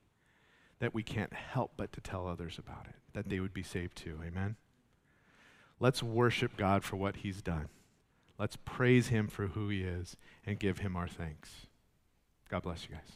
[0.81, 3.97] that we can't help but to tell others about it, that they would be saved
[3.97, 4.19] too.
[4.27, 4.57] Amen?
[5.79, 7.69] Let's worship God for what He's done.
[8.41, 11.69] Let's praise Him for who He is and give Him our thanks.
[12.49, 13.15] God bless you guys.